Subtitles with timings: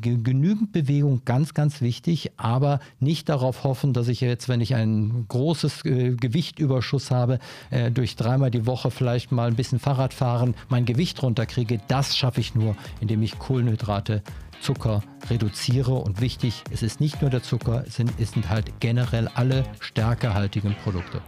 [0.00, 5.26] genügend Bewegung, ganz, ganz wichtig, aber nicht darauf hoffen, dass ich jetzt, wenn ich ein
[5.28, 7.38] großes äh, Gewichtüberschuss habe,
[7.70, 11.80] äh, durch dreimal die Woche vielleicht mal ein bisschen Fahrrad fahren, mein Gewicht runterkriege.
[11.88, 14.22] Das schaffe ich nur, indem ich Kohlenhydrate
[14.60, 15.94] Zucker reduziere.
[15.94, 19.64] Und wichtig, es ist nicht nur der Zucker, es sind, es sind halt generell alle
[19.80, 21.20] stärkehaltigen Produkte.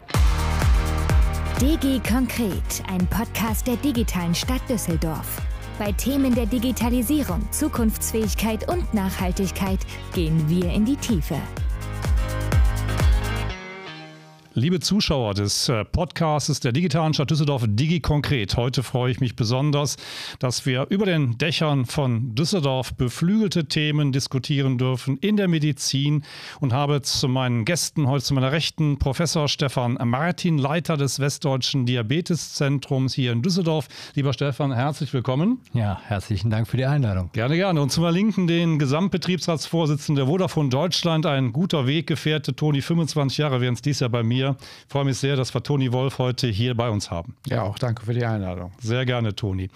[1.61, 5.41] DG Konkret, ein Podcast der digitalen Stadt Düsseldorf.
[5.79, 9.81] Bei Themen der Digitalisierung, Zukunftsfähigkeit und Nachhaltigkeit
[10.15, 11.37] gehen wir in die Tiefe.
[14.57, 19.35] Liebe Zuschauer des äh, Podcasts der digitalen Stadt Düsseldorf Digi Konkret, heute freue ich mich
[19.35, 19.97] besonders,
[20.39, 26.23] dass wir über den Dächern von Düsseldorf beflügelte Themen diskutieren dürfen in der Medizin
[26.61, 31.85] und habe zu meinen Gästen heute zu meiner Rechten Professor Stefan Martin, Leiter des Westdeutschen
[31.85, 33.89] Diabeteszentrums hier in Düsseldorf.
[34.15, 35.63] Lieber Stefan, herzlich willkommen.
[35.73, 37.31] Ja, herzlichen Dank für die Einladung.
[37.33, 37.83] Gerne, gerne.
[37.83, 43.61] Und zu meiner Linken den Gesamtbetriebsratsvorsitzenden der Vodafone Deutschland, ein guter Weggefährte, Toni, 25 Jahre
[43.61, 44.57] wären es dies Jahr bei mir hier.
[44.87, 47.35] Ich freue mich sehr, dass wir Toni Wolf heute hier bei uns haben.
[47.49, 48.73] Ja, auch danke für die Einladung.
[48.81, 49.71] Sehr gerne, Toni.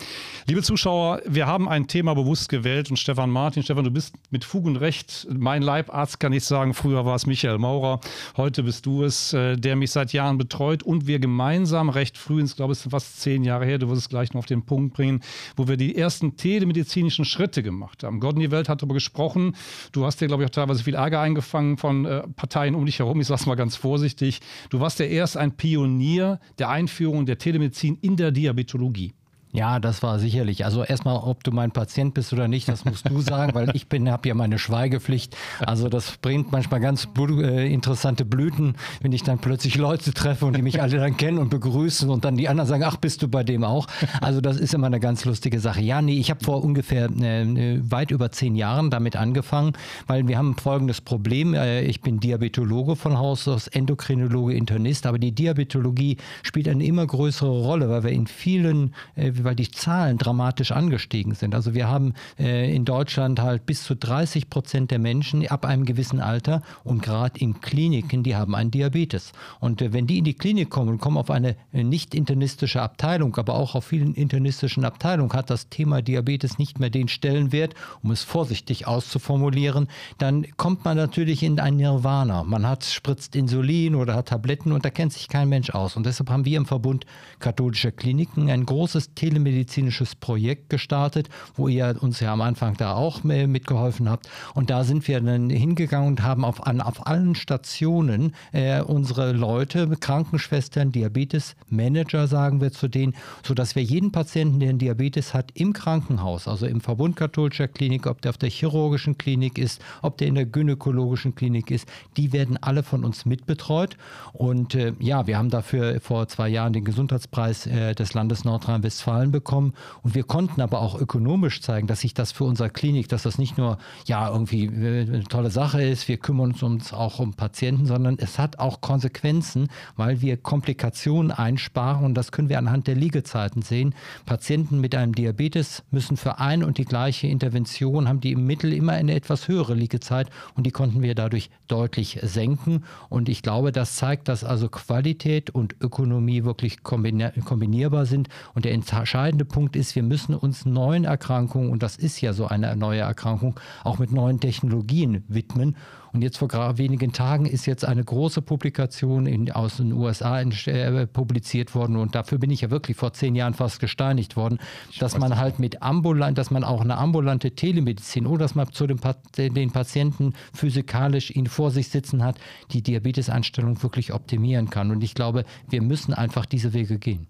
[0.47, 4.45] Liebe Zuschauer, wir haben ein Thema bewusst gewählt und Stefan Martin, Stefan, du bist mit
[4.45, 6.75] Fug und Recht mein Leibarzt, kann ich sagen.
[6.75, 8.01] Früher war es Michael Maurer,
[8.37, 12.43] heute bist du es, äh, der mich seit Jahren betreut und wir gemeinsam recht früh,
[12.43, 14.63] ich glaube, es ist fast zehn Jahre her, du wirst es gleich noch auf den
[14.65, 15.21] Punkt bringen,
[15.57, 18.21] wo wir die ersten telemedizinischen Schritte gemacht haben.
[18.21, 19.57] Gott in die Welt hat darüber gesprochen.
[19.93, 22.99] Du hast dir, glaube ich, auch teilweise viel Ärger eingefangen von äh, Parteien um dich
[22.99, 23.21] herum.
[23.21, 24.41] Ich sage es mal ganz vorsichtig.
[24.71, 29.15] Du warst ja erst ein Pionier der Einführung der Telemedizin in der Diabetologie.
[29.53, 30.67] Ja, das war sicherlich.
[30.67, 33.89] Also erstmal, ob du mein Patient bist oder nicht, das musst du sagen, weil ich
[33.89, 35.37] bin, habe ja meine Schweigepflicht.
[35.61, 40.57] Also das bringt manchmal ganz äh, interessante Blüten, wenn ich dann plötzlich Leute treffe und
[40.57, 43.29] die mich alle dann kennen und begrüßen und dann die anderen sagen, ach, bist du
[43.29, 43.87] bei dem auch?
[44.21, 45.81] Also das ist immer eine ganz lustige Sache.
[45.81, 49.73] Ja, nee, ich habe vor ungefähr äh, weit über zehn Jahren damit angefangen,
[50.07, 51.55] weil wir haben folgendes Problem.
[51.55, 57.07] Äh, ich bin Diabetologe von Haus aus, Endokrinologe, Internist, aber die Diabetologie spielt eine immer
[57.07, 61.55] größere Rolle, weil wir in vielen äh, weil die Zahlen dramatisch angestiegen sind.
[61.55, 65.85] Also wir haben äh, in Deutschland halt bis zu 30 Prozent der Menschen ab einem
[65.85, 69.33] gewissen Alter und gerade in Kliniken, die haben einen Diabetes.
[69.61, 72.83] Und äh, wenn die in die Klinik kommen und kommen auf eine äh, nicht internistische
[72.83, 77.75] Abteilung, aber auch auf vielen internistischen Abteilungen hat das Thema Diabetes nicht mehr den Stellenwert,
[78.03, 79.89] um es vorsichtig auszuformulieren,
[80.19, 82.43] dann kommt man natürlich in ein Nirvana.
[82.43, 85.97] Man hat spritzt Insulin oder hat Tabletten und da kennt sich kein Mensch aus.
[85.97, 87.07] Und deshalb haben wir im Verbund
[87.39, 92.95] katholischer Kliniken ein großes Thema telemedizinisches Projekt gestartet, wo ihr uns ja am Anfang da
[92.95, 94.29] auch mitgeholfen habt.
[94.55, 99.33] Und da sind wir dann hingegangen und haben auf, an, auf allen Stationen äh, unsere
[99.33, 105.75] Leute, Krankenschwestern, Diabetes-Manager, sagen wir zu denen, sodass wir jeden Patienten, der Diabetes hat, im
[105.75, 110.29] Krankenhaus, also im Verbund katholischer Klinik, ob der auf der chirurgischen Klinik ist, ob der
[110.29, 111.87] in der gynäkologischen Klinik ist,
[112.17, 113.97] die werden alle von uns mitbetreut.
[114.33, 119.18] Und äh, ja, wir haben dafür vor zwei Jahren den Gesundheitspreis äh, des Landes Nordrhein-Westfalen
[119.19, 119.75] Zahlen bekommen.
[120.03, 123.39] Und wir konnten aber auch ökonomisch zeigen, dass sich das für unsere Klinik, dass das
[123.39, 127.87] nicht nur ja irgendwie äh, eine tolle Sache ist, wir kümmern uns auch um Patienten,
[127.87, 132.95] sondern es hat auch Konsequenzen, weil wir Komplikationen einsparen und das können wir anhand der
[132.95, 133.95] Liegezeiten sehen.
[134.25, 138.73] Patienten mit einem Diabetes müssen für ein und die gleiche Intervention haben die im Mittel
[138.73, 142.85] immer eine etwas höhere Liegezeit und die konnten wir dadurch deutlich senken.
[143.09, 148.73] Und ich glaube, das zeigt, dass also Qualität und Ökonomie wirklich kombinierbar sind und der
[149.09, 153.01] entscheidende Punkt ist, wir müssen uns neuen Erkrankungen, und das ist ja so eine neue
[153.01, 155.77] Erkrankung, auch mit neuen Technologien widmen.
[156.13, 160.53] Und jetzt vor wenigen Tagen ist jetzt eine große Publikation in, aus den USA in,
[160.67, 164.59] äh, publiziert worden und dafür bin ich ja wirklich vor zehn Jahren fast gesteinigt worden,
[164.91, 168.71] ich dass man halt mit ambulant, dass man auch eine ambulante Telemedizin oder dass man
[168.73, 169.01] zu dem,
[169.39, 172.39] den Patienten physikalisch ihn vor sich sitzen hat,
[172.73, 174.91] die Diabeteseinstellung wirklich optimieren kann.
[174.91, 177.27] Und ich glaube, wir müssen einfach diese Wege gehen.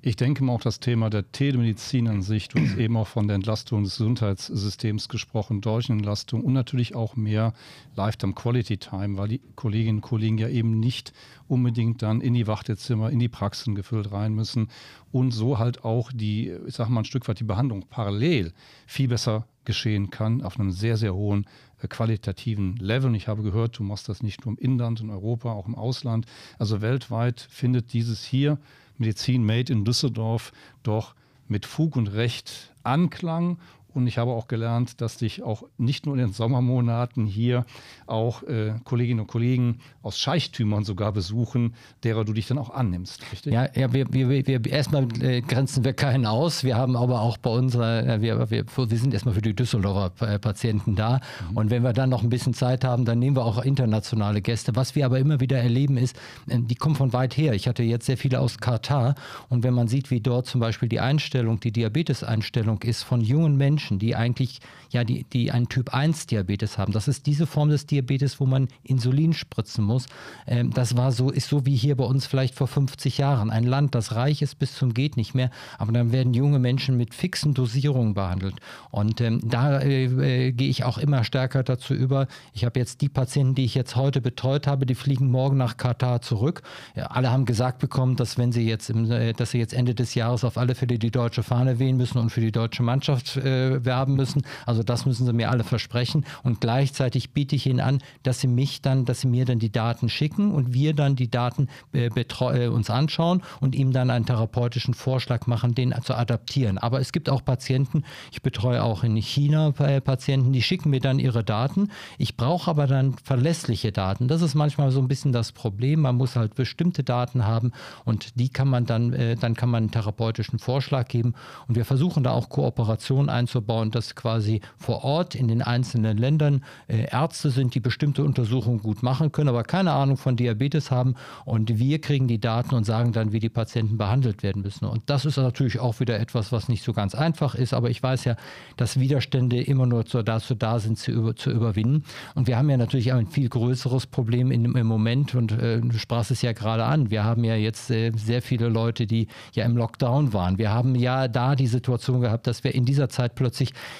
[0.00, 3.28] Ich denke mal auch das Thema der Telemedizin an sich, du hast eben auch von
[3.28, 7.52] der Entlastung des Gesundheitssystems gesprochen, deutschen Entlastung und natürlich auch mehr
[7.96, 11.12] Lifetime Quality Time, weil die Kolleginnen und Kollegen ja eben nicht
[11.48, 14.68] unbedingt dann in die Wartezimmer, in die Praxen gefüllt rein müssen
[15.10, 18.52] und so halt auch die, ich sag mal ein Stück weit die Behandlung parallel
[18.86, 21.46] viel besser geschehen kann auf einem sehr, sehr hohen
[21.80, 23.10] äh, qualitativen Level.
[23.10, 25.74] Und ich habe gehört, du machst das nicht nur im Inland, in Europa, auch im
[25.74, 26.26] Ausland.
[26.58, 28.58] Also weltweit findet dieses hier
[28.98, 31.14] Medizin Made in Düsseldorf doch
[31.48, 33.58] mit Fug und Recht Anklang
[33.94, 37.64] und ich habe auch gelernt, dass dich auch nicht nur in den Sommermonaten hier
[38.06, 41.74] auch äh, Kolleginnen und Kollegen aus Scheichtümern sogar besuchen,
[42.04, 43.52] derer du dich dann auch annimmst, richtig?
[43.52, 46.64] Ja, ja wir, wir, wir erstmal äh, grenzen wir keinen aus.
[46.64, 50.34] Wir haben aber auch bei unserer, äh, wir, wir, wir sind erstmal für die Düsseldorfer
[50.34, 51.20] äh, Patienten da.
[51.50, 51.56] Mhm.
[51.56, 54.74] Und wenn wir dann noch ein bisschen Zeit haben, dann nehmen wir auch internationale Gäste.
[54.76, 56.16] Was wir aber immer wieder erleben ist,
[56.46, 57.54] die kommen von weit her.
[57.54, 59.14] Ich hatte jetzt sehr viele aus Katar
[59.48, 63.56] und wenn man sieht, wie dort zum Beispiel die Einstellung, die Diabeteseinstellung ist von jungen
[63.56, 66.92] Menschen, die eigentlich, ja, die, die einen Typ 1 Diabetes haben.
[66.92, 70.06] Das ist diese Form des Diabetes, wo man Insulin spritzen muss.
[70.46, 73.50] Ähm, das war so, ist so wie hier bei uns vielleicht vor 50 Jahren.
[73.50, 76.96] Ein Land, das reich ist bis zum geht nicht mehr, aber dann werden junge Menschen
[76.96, 78.54] mit fixen Dosierungen behandelt.
[78.90, 82.26] Und ähm, da äh, äh, gehe ich auch immer stärker dazu über.
[82.52, 85.76] Ich habe jetzt die Patienten, die ich jetzt heute betreut habe, die fliegen morgen nach
[85.76, 86.62] Katar zurück.
[86.94, 89.94] Ja, alle haben gesagt bekommen, dass wenn sie jetzt, im, äh, dass sie jetzt Ende
[89.94, 93.36] des Jahres auf alle Fälle die deutsche Fahne wehen müssen und für die deutsche Mannschaft
[93.36, 94.42] äh, werben müssen.
[94.66, 96.24] Also das müssen sie mir alle versprechen.
[96.42, 99.72] Und gleichzeitig biete ich ihnen an, dass sie mich dann, dass sie mir dann die
[99.72, 104.26] Daten schicken und wir dann die Daten äh, äh, uns anschauen und ihm dann einen
[104.26, 106.78] therapeutischen Vorschlag machen, den zu adaptieren.
[106.78, 111.00] Aber es gibt auch Patienten, ich betreue auch in China äh, Patienten, die schicken mir
[111.00, 111.88] dann ihre Daten.
[112.18, 114.28] Ich brauche aber dann verlässliche Daten.
[114.28, 116.00] Das ist manchmal so ein bisschen das Problem.
[116.00, 117.72] Man muss halt bestimmte Daten haben
[118.04, 121.34] und die kann man dann, äh, dann kann man einen therapeutischen Vorschlag geben.
[121.68, 126.62] Und wir versuchen da auch Kooperation einzubauen, dass quasi vor Ort in den einzelnen Ländern
[126.88, 131.14] äh, Ärzte sind, die bestimmte Untersuchungen gut machen können, aber keine Ahnung von Diabetes haben.
[131.44, 134.86] Und wir kriegen die Daten und sagen dann, wie die Patienten behandelt werden müssen.
[134.86, 137.72] Und das ist natürlich auch wieder etwas, was nicht so ganz einfach ist.
[137.72, 138.36] Aber ich weiß ja,
[138.76, 142.04] dass Widerstände immer nur dazu da sind, zu, über, zu überwinden.
[142.34, 145.34] Und wir haben ja natürlich ein viel größeres Problem in, im Moment.
[145.34, 147.10] Und äh, du sprachst es ja gerade an.
[147.10, 150.58] Wir haben ja jetzt äh, sehr viele Leute, die ja im Lockdown waren.
[150.58, 153.51] Wir haben ja da die Situation gehabt, dass wir in dieser Zeit plötzlich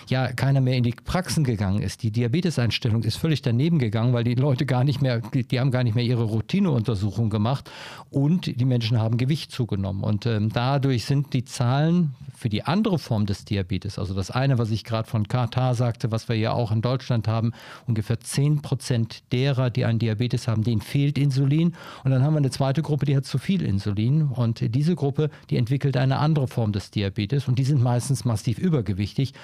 [0.09, 2.03] ja keiner mehr in die Praxen gegangen ist.
[2.03, 5.85] Die Diabeteseinstellung ist völlig daneben gegangen, weil die Leute gar nicht mehr, die haben gar
[5.85, 7.71] nicht mehr ihre Routineuntersuchung gemacht
[8.11, 10.03] und die Menschen haben Gewicht zugenommen.
[10.03, 14.59] Und ähm, dadurch sind die Zahlen für die andere Form des Diabetes, also das eine,
[14.59, 17.53] was ich gerade von Katar sagte, was wir ja auch in Deutschland haben,
[17.87, 21.75] ungefähr 10 Prozent derer, die einen Diabetes haben, denen fehlt Insulin.
[22.03, 24.23] Und dann haben wir eine zweite Gruppe, die hat zu viel Insulin.
[24.23, 28.59] Und diese Gruppe, die entwickelt eine andere Form des Diabetes und die sind meistens massiv
[28.59, 29.35] übergewichtig.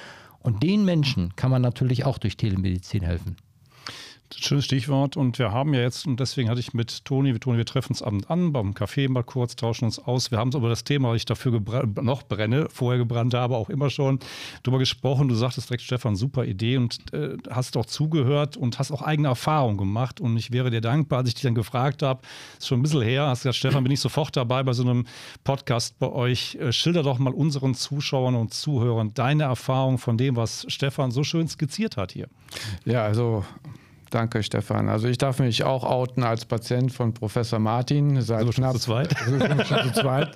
[0.41, 3.37] Und den Menschen kann man natürlich auch durch Telemedizin helfen.
[4.37, 5.17] Schönes Stichwort.
[5.17, 7.91] Und wir haben ja jetzt, und deswegen hatte ich mit Toni, wir, Toni, wir treffen
[7.91, 10.31] uns Abend an, beim Café mal kurz, tauschen uns aus.
[10.31, 11.61] Wir haben über das Thema, weil ich dafür
[12.03, 14.19] noch brenne, vorher gebrannt habe, auch immer schon
[14.63, 15.29] drüber gesprochen.
[15.29, 19.29] Du sagtest direkt, Stefan, super Idee und äh, hast auch zugehört und hast auch eigene
[19.29, 20.21] Erfahrungen gemacht.
[20.21, 22.23] Und ich wäre dir dankbar, als ich dich dann gefragt habe,
[22.59, 25.07] ist schon ein bisschen her, hast gesagt, Stefan, bin ich sofort dabei bei so einem
[25.45, 26.57] Podcast bei euch.
[26.57, 31.25] Äh, schilder doch mal unseren Zuschauern und Zuhörern deine Erfahrung von dem, was Stefan so
[31.25, 32.29] schön skizziert hat hier.
[32.85, 33.45] Ja, also
[34.11, 34.89] Danke, Stefan.
[34.89, 39.15] Also ich darf mich auch outen als Patient von Professor Martin seit also knapp, zweit.
[39.19, 40.35] zu zweit.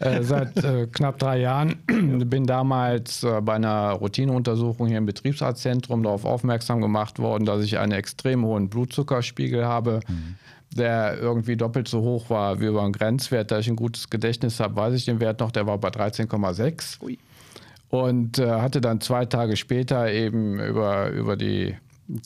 [0.00, 1.76] äh, seit äh, knapp drei Jahren.
[1.86, 7.78] Bin damals äh, bei einer Routineuntersuchung hier im Betriebsarztzentrum darauf aufmerksam gemacht worden, dass ich
[7.78, 10.00] einen extrem hohen Blutzuckerspiegel habe.
[10.08, 10.34] Mhm.
[10.76, 13.50] Der irgendwie doppelt so hoch war wie über einen Grenzwert.
[13.50, 15.52] Da ich ein gutes Gedächtnis habe, weiß ich den Wert noch.
[15.52, 17.16] Der war bei 13,6.
[17.88, 21.76] Und hatte dann zwei Tage später eben über, über die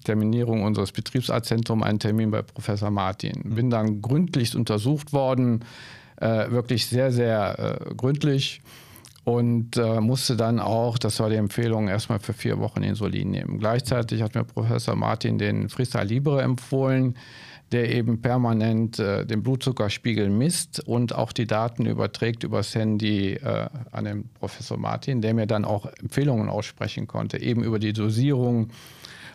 [0.04, 3.40] Terminierung unseres Betriebsarztzentrums einen Termin bei Professor Martin.
[3.44, 3.54] Mhm.
[3.54, 5.64] Bin dann gründlich untersucht worden,
[6.16, 8.60] äh, wirklich sehr, sehr äh, gründlich
[9.24, 13.58] und äh, musste dann auch, das war die Empfehlung, erstmal für vier Wochen Insulin nehmen.
[13.58, 17.16] Gleichzeitig hat mir Professor Martin den Freestyle Libre empfohlen,
[17.72, 23.68] der eben permanent äh, den Blutzuckerspiegel misst und auch die Daten überträgt übers Handy äh,
[23.92, 28.70] an den Professor Martin, der mir dann auch Empfehlungen aussprechen konnte, eben über die Dosierung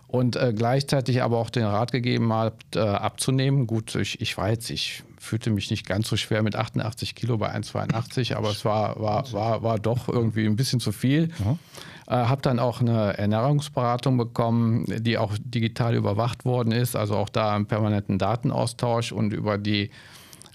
[0.07, 3.67] und äh, gleichzeitig aber auch den Rat gegeben hat, äh, abzunehmen.
[3.67, 7.37] Gut, ich, ich war jetzt, ich fühlte mich nicht ganz so schwer mit 88 Kilo
[7.37, 11.29] bei 1,82, aber es war, war, war, war doch irgendwie ein bisschen zu viel.
[11.39, 11.59] Mhm.
[12.07, 17.29] Äh, habe dann auch eine Ernährungsberatung bekommen, die auch digital überwacht worden ist, also auch
[17.29, 19.89] da einen permanenten Datenaustausch und über die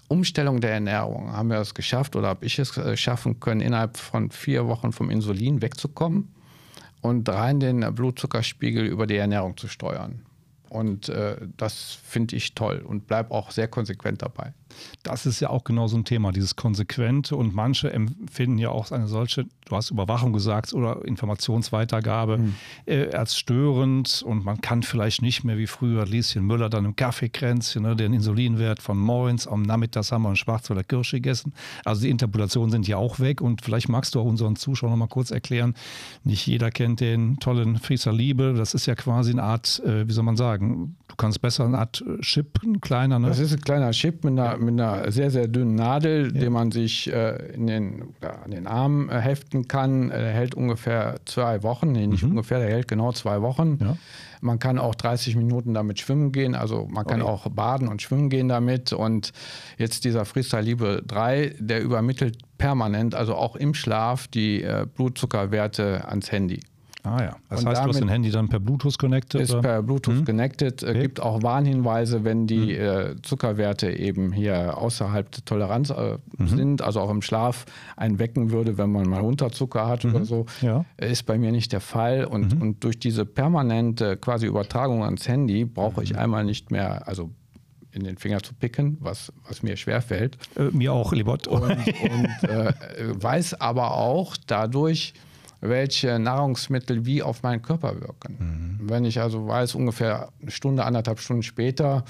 [0.06, 3.96] Umstellung der Ernährung haben wir es geschafft oder habe ich es äh, schaffen können, innerhalb
[3.96, 6.28] von vier Wochen vom Insulin wegzukommen
[7.00, 10.22] und rein den Blutzuckerspiegel über die Ernährung zu steuern.
[10.68, 14.52] Und äh, das finde ich toll und bleibe auch sehr konsequent dabei.
[15.02, 18.90] Das ist ja auch genau so ein Thema, dieses Konsequente und manche empfinden ja auch
[18.90, 22.54] eine solche, du hast Überwachung gesagt oder Informationsweitergabe mhm.
[22.86, 26.96] äh, als störend und man kann vielleicht nicht mehr wie früher Lieschen Müller dann im
[26.96, 31.52] Kaffeekränzchen ne, den Insulinwert von Moins am Nachmittag haben wir einen Schwarzwälder Kirsch gegessen.
[31.84, 34.98] Also die Interpolationen sind ja auch weg und vielleicht magst du auch unseren Zuschauern noch
[34.98, 35.74] mal kurz erklären,
[36.24, 40.12] nicht jeder kennt den tollen Frieser Liebe, das ist ja quasi eine Art, äh, wie
[40.12, 43.18] soll man sagen, du kannst besser eine Art Chip, ein kleiner.
[43.18, 43.28] Ne?
[43.28, 46.40] Das ist ein kleiner Chip mit einer, mit einer sehr, sehr dünnen Nadel, ja.
[46.40, 50.10] den man sich äh, in den, an den Arm äh, heften kann.
[50.10, 52.30] Der hält ungefähr zwei Wochen, nee, nicht mhm.
[52.30, 53.78] ungefähr, der hält genau zwei Wochen.
[53.80, 53.96] Ja.
[54.42, 57.30] Man kann auch 30 Minuten damit schwimmen gehen, also man kann okay.
[57.30, 58.92] auch baden und schwimmen gehen damit.
[58.92, 59.32] Und
[59.76, 66.08] jetzt dieser Freestyle Libre 3, der übermittelt permanent, also auch im Schlaf, die äh, Blutzuckerwerte
[66.08, 66.60] ans Handy.
[67.02, 69.40] Ah ja, das und heißt, du hast dein Handy dann per Bluetooth connected?
[69.40, 69.62] Ist oder?
[69.62, 70.24] per Bluetooth hm?
[70.24, 70.82] connected.
[70.82, 71.00] Okay.
[71.00, 73.16] Gibt auch Warnhinweise, wenn die hm.
[73.16, 76.46] äh, Zuckerwerte eben hier außerhalb der Toleranz äh, mhm.
[76.48, 77.64] sind, also auch im Schlaf
[77.96, 80.14] einen wecken würde, wenn man mal Unterzucker hat mhm.
[80.14, 80.46] oder so.
[80.60, 80.84] Ja.
[80.96, 82.24] Ist bei mir nicht der Fall.
[82.24, 82.62] Und, mhm.
[82.62, 86.18] und durch diese permanente quasi Übertragung ans Handy brauche ich mhm.
[86.18, 87.30] einmal nicht mehr, also
[87.92, 90.38] in den Finger zu picken, was, was mir schwerfällt.
[90.56, 91.48] Äh, mir auch, Libot.
[91.48, 92.72] Und, und äh,
[93.14, 95.14] weiß aber auch dadurch,
[95.60, 98.78] welche Nahrungsmittel wie auf meinen Körper wirken.
[98.80, 98.88] Mhm.
[98.88, 102.04] Wenn ich also weiß, ungefähr eine Stunde, anderthalb Stunden später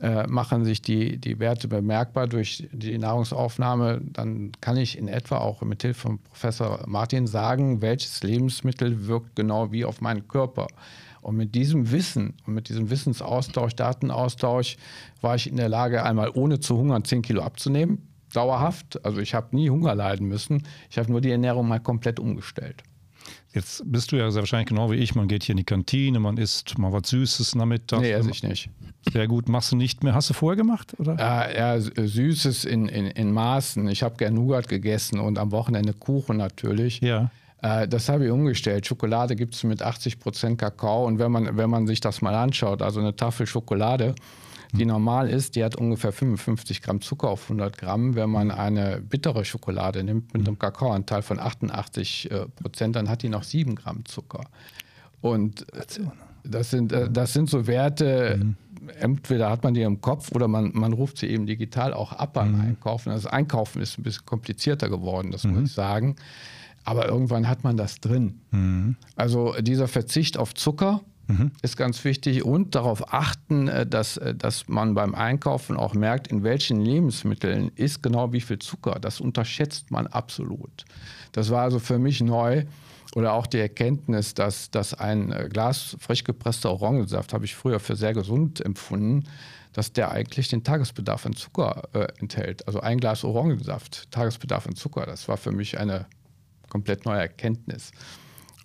[0.00, 5.38] äh, machen sich die, die Werte bemerkbar durch die Nahrungsaufnahme, dann kann ich in etwa
[5.38, 10.66] auch mit Hilfe von Professor Martin sagen, welches Lebensmittel wirkt genau wie auf meinen Körper.
[11.20, 14.76] Und mit diesem Wissen und mit diesem Wissensaustausch, Datenaustausch,
[15.20, 19.04] war ich in der Lage, einmal ohne zu hungern 10 Kilo abzunehmen dauerhaft.
[19.04, 20.62] Also ich habe nie Hunger leiden müssen.
[20.90, 22.82] Ich habe nur die Ernährung mal komplett umgestellt.
[23.54, 25.14] Jetzt bist du ja sehr wahrscheinlich genau wie ich.
[25.14, 27.92] Man geht hier in die Kantine, man isst mal was Süßes damit.
[27.92, 28.68] Nee, esse ich nicht.
[29.12, 29.48] Sehr gut.
[29.48, 30.14] Machst du nicht mehr?
[30.14, 30.94] Hast du vorher gemacht?
[30.98, 31.14] Oder?
[31.18, 33.86] Äh, ja, Süßes in, in, in Maßen.
[33.88, 37.00] Ich habe gerne Nougat gegessen und am Wochenende Kuchen natürlich.
[37.00, 37.30] Ja.
[37.62, 38.86] Äh, das habe ich umgestellt.
[38.86, 41.06] Schokolade gibt es mit 80 Prozent Kakao.
[41.06, 44.14] Und wenn man, wenn man sich das mal anschaut, also eine Tafel Schokolade,
[44.76, 48.14] die normal ist, die hat ungefähr 55 Gramm Zucker auf 100 Gramm.
[48.14, 53.22] Wenn man eine bittere Schokolade nimmt mit einem Kakaoanteil von 88 äh, Prozent, dann hat
[53.22, 54.44] die noch 7 Gramm Zucker.
[55.20, 55.66] Und
[56.44, 58.56] das sind, äh, das sind so Werte, mhm.
[58.98, 62.34] entweder hat man die im Kopf oder man, man ruft sie eben digital auch ab
[62.34, 62.60] beim mhm.
[62.60, 63.10] Einkaufen.
[63.10, 65.54] Das Einkaufen ist ein bisschen komplizierter geworden, das mhm.
[65.54, 66.16] muss ich sagen.
[66.84, 68.40] Aber irgendwann hat man das drin.
[68.50, 68.96] Mhm.
[69.16, 71.52] Also dieser Verzicht auf Zucker, mhm.
[71.62, 72.44] ist ganz wichtig.
[72.44, 77.70] Und darauf achten, äh, dass, äh, dass man beim Einkaufen auch merkt, in welchen Lebensmitteln
[77.74, 78.98] ist genau wie viel Zucker.
[79.00, 80.84] Das unterschätzt man absolut.
[81.32, 82.64] Das war also für mich neu.
[83.14, 87.78] Oder auch die Erkenntnis, dass, dass ein äh, Glas frisch gepresster Orangensaft, habe ich früher
[87.78, 89.24] für sehr gesund empfunden,
[89.72, 92.66] dass der eigentlich den Tagesbedarf an Zucker äh, enthält.
[92.66, 95.06] Also ein Glas Orangensaft, Tagesbedarf an Zucker.
[95.06, 96.06] Das war für mich eine
[96.68, 97.92] komplett neue Erkenntnis.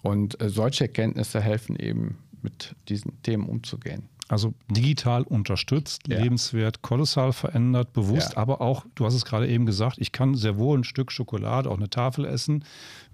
[0.01, 4.09] Und äh, solche Erkenntnisse helfen eben mit diesen Themen umzugehen.
[4.29, 6.19] Also digital unterstützt, ja.
[6.19, 8.37] lebenswert, kolossal verändert, bewusst, ja.
[8.37, 11.67] aber auch, du hast es gerade eben gesagt, ich kann sehr wohl ein Stück Schokolade,
[11.67, 12.63] auch eine Tafel essen.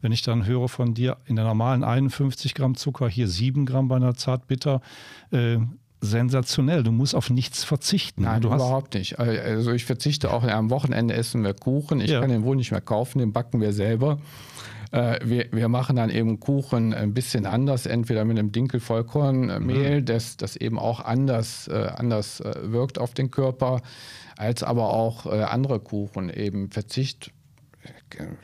[0.02, 3.88] Wenn ich dann höre von dir, in der normalen 51 Gramm Zucker, hier 7 Gramm
[3.88, 4.82] bei einer Zartbitter,
[5.32, 5.60] äh,
[6.02, 6.84] sensationell.
[6.84, 8.24] Du musst auf nichts verzichten.
[8.24, 9.18] Nein, du überhaupt nicht.
[9.18, 12.00] Also ich verzichte auch am Wochenende essen wir Kuchen.
[12.00, 12.20] Ich ja.
[12.20, 14.20] kann den wohl nicht mehr kaufen, den backen wir selber.
[14.92, 20.06] Äh, wir, wir machen dann eben Kuchen ein bisschen anders, entweder mit einem Dinkel-Vollkornmehl, mhm.
[20.06, 23.82] das, das eben auch anders, äh, anders äh, wirkt auf den Körper,
[24.38, 27.32] als aber auch äh, andere Kuchen eben Verzicht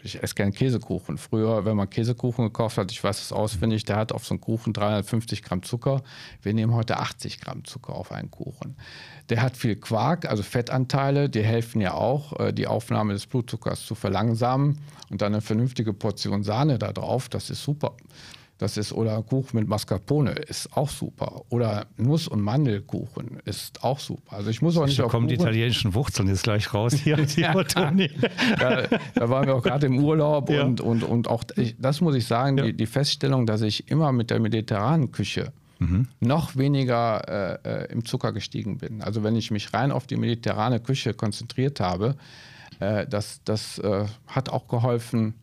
[0.03, 1.17] ich esse gerne Käsekuchen.
[1.17, 4.41] Früher, wenn man Käsekuchen gekauft hat, ich weiß es auswendig, der hat auf so einen
[4.41, 6.03] Kuchen 350 Gramm Zucker.
[6.41, 8.75] Wir nehmen heute 80 Gramm Zucker auf einen Kuchen.
[9.29, 13.85] Der hat viel Quark, also Fettanteile, die helfen ja auch, äh, die Aufnahme des Blutzuckers
[13.85, 14.79] zu verlangsamen.
[15.09, 17.95] Und dann eine vernünftige Portion Sahne da drauf, das ist super.
[18.61, 21.41] Das ist, oder Kuchen mit Mascarpone ist auch super.
[21.49, 24.35] Oder Nuss- und Mandelkuchen ist auch super.
[24.35, 25.29] Also ich muss auch nicht da kommen Kuchen.
[25.29, 27.17] die italienischen Wurzeln jetzt gleich raus hier.
[27.37, 30.63] ja, da, da, waren wir auch gerade im Urlaub ja.
[30.63, 31.43] und, und, und auch,
[31.79, 32.65] das muss ich sagen, ja.
[32.65, 36.09] die, die, Feststellung, dass ich immer mit der mediterranen Küche mhm.
[36.19, 39.01] noch weniger äh, äh, im Zucker gestiegen bin.
[39.01, 42.15] Also wenn ich mich rein auf die mediterrane Küche konzentriert habe,
[42.79, 45.33] äh, das, das äh, hat auch geholfen,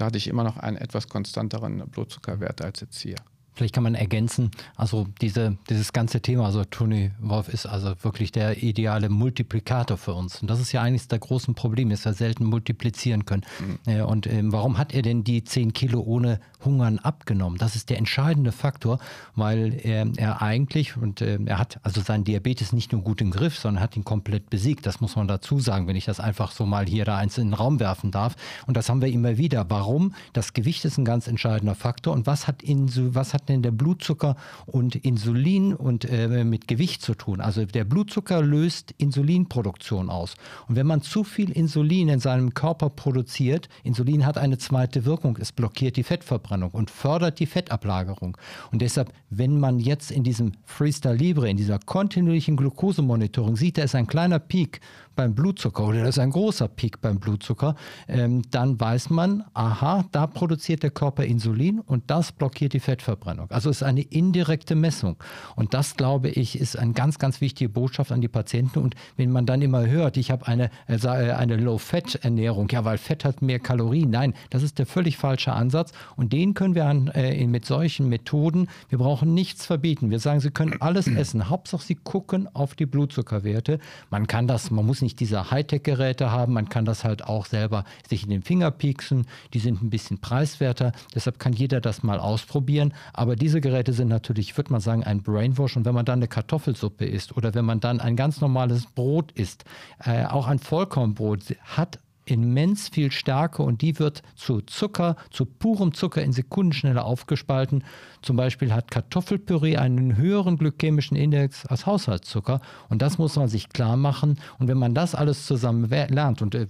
[0.00, 3.16] da hatte ich immer noch einen etwas konstanteren Blutzuckerwert als jetzt hier.
[3.54, 8.32] Vielleicht kann man ergänzen, also diese, dieses ganze Thema, also Tony Wolf ist also wirklich
[8.32, 10.40] der ideale Multiplikator für uns.
[10.40, 13.42] Und das ist ja eines der großen Probleme, dass wir selten multiplizieren können.
[13.86, 14.02] Mhm.
[14.02, 17.58] Und ähm, warum hat er denn die 10 Kilo ohne Hungern abgenommen?
[17.58, 18.98] Das ist der entscheidende Faktor,
[19.34, 23.30] weil er, er eigentlich, und äh, er hat also seinen Diabetes nicht nur gut im
[23.30, 24.86] Griff, sondern hat ihn komplett besiegt.
[24.86, 27.48] Das muss man dazu sagen, wenn ich das einfach so mal hier da eins in
[27.48, 28.36] den Raum werfen darf.
[28.66, 29.68] Und das haben wir immer wieder.
[29.68, 30.14] Warum?
[30.32, 32.14] Das Gewicht ist ein ganz entscheidender Faktor.
[32.14, 37.02] Und was hat, Insu, was hat denn der Blutzucker und Insulin und äh, mit Gewicht
[37.02, 37.40] zu tun?
[37.40, 40.34] Also der Blutzucker löst Insulinproduktion aus.
[40.68, 45.38] Und wenn man zu viel Insulin in seinem Körper produziert, Insulin hat eine zweite Wirkung.
[45.40, 48.36] Es blockiert die Fettverbrennung und fördert die Fettablagerung.
[48.72, 53.82] Und deshalb, wenn man jetzt in diesem Freestyle Libre, in dieser kontinuierlichen Glukosemonitoring sieht, da
[53.82, 54.80] ist ein kleiner Peak
[55.20, 57.74] beim Blutzucker oder das ist ein großer Peak beim Blutzucker,
[58.08, 63.50] ähm, dann weiß man, aha, da produziert der Körper Insulin und das blockiert die Fettverbrennung.
[63.50, 65.16] Also es ist eine indirekte Messung.
[65.56, 68.78] Und das, glaube ich, ist eine ganz, ganz wichtige Botschaft an die Patienten.
[68.78, 72.96] Und wenn man dann immer hört, ich habe eine, äh, äh, eine Low-Fat-Ernährung, ja, weil
[72.96, 74.08] Fett hat mehr Kalorien.
[74.08, 75.92] Nein, das ist der völlig falsche Ansatz.
[76.16, 80.10] Und den können wir an, äh, mit solchen Methoden, wir brauchen nichts verbieten.
[80.10, 81.50] Wir sagen, Sie können alles essen.
[81.50, 83.80] Hauptsache, Sie gucken auf die Blutzuckerwerte.
[84.08, 87.84] Man kann das, man muss nicht diese Hightech-Geräte haben, man kann das halt auch selber
[88.08, 89.26] sich in den Finger pieksen.
[89.54, 92.94] Die sind ein bisschen preiswerter, deshalb kann jeder das mal ausprobieren.
[93.12, 95.76] Aber diese Geräte sind natürlich, würde man sagen, ein Brainwash.
[95.76, 99.32] Und wenn man dann eine Kartoffelsuppe isst oder wenn man dann ein ganz normales Brot
[99.32, 99.64] isst,
[100.04, 101.98] äh, auch ein Vollkornbrot hat
[102.30, 107.84] immens viel Stärke und die wird zu Zucker, zu purem Zucker in Sekundenschnelle aufgespalten.
[108.22, 113.70] Zum Beispiel hat Kartoffelpüree einen höheren glykämischen Index als Haushaltszucker und das muss man sich
[113.70, 114.38] klar machen.
[114.58, 116.66] Und wenn man das alles zusammen lernt, und äh,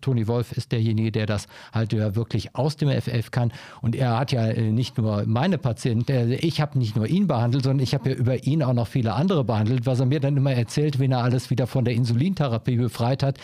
[0.00, 4.18] Toni Wolf ist derjenige, der das halt ja wirklich aus dem FF kann und er
[4.18, 7.82] hat ja äh, nicht nur meine Patienten, äh, ich habe nicht nur ihn behandelt, sondern
[7.82, 10.52] ich habe ja über ihn auch noch viele andere behandelt, was er mir dann immer
[10.52, 13.38] erzählt, wenn er alles wieder von der Insulintherapie befreit hat.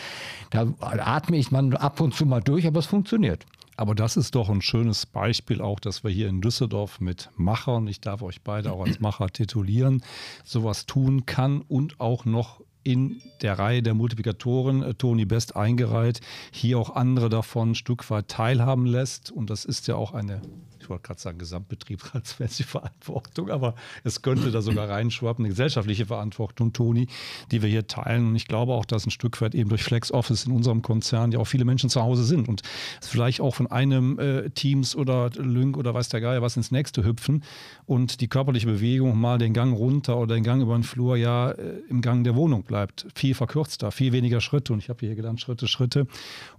[0.49, 3.45] Da atme ich man ab und zu mal durch, aber es funktioniert.
[3.77, 7.87] Aber das ist doch ein schönes Beispiel auch, dass wir hier in Düsseldorf mit Machern,
[7.87, 10.03] ich darf euch beide auch als Macher titulieren,
[10.43, 16.21] sowas tun kann und auch noch in der Reihe der Multiplikatoren äh, Toni Best eingereiht,
[16.51, 19.31] hier auch andere davon ein Stück weit teilhaben lässt.
[19.31, 20.41] Und das ist ja auch eine
[20.85, 26.73] ich wollte gerade sagen, gesamtbetriebsratsmäßige Verantwortung, aber es könnte da sogar reinschwappen, eine gesellschaftliche Verantwortung,
[26.73, 27.07] Toni,
[27.51, 28.27] die wir hier teilen.
[28.27, 31.31] Und ich glaube auch, dass ein Stück weit eben durch Flex Office in unserem Konzern
[31.31, 32.61] ja auch viele Menschen zu Hause sind und
[33.01, 37.03] vielleicht auch von einem äh, Teams oder Lync oder weiß der Geier was ins nächste
[37.03, 37.43] hüpfen
[37.87, 41.51] und die körperliche Bewegung mal den Gang runter oder den Gang über den Flur ja
[41.51, 43.07] äh, im Gang der Wohnung bleibt.
[43.15, 44.73] Viel verkürzter, viel weniger Schritte.
[44.73, 46.07] Und ich habe hier gelernt, Schritte, Schritte.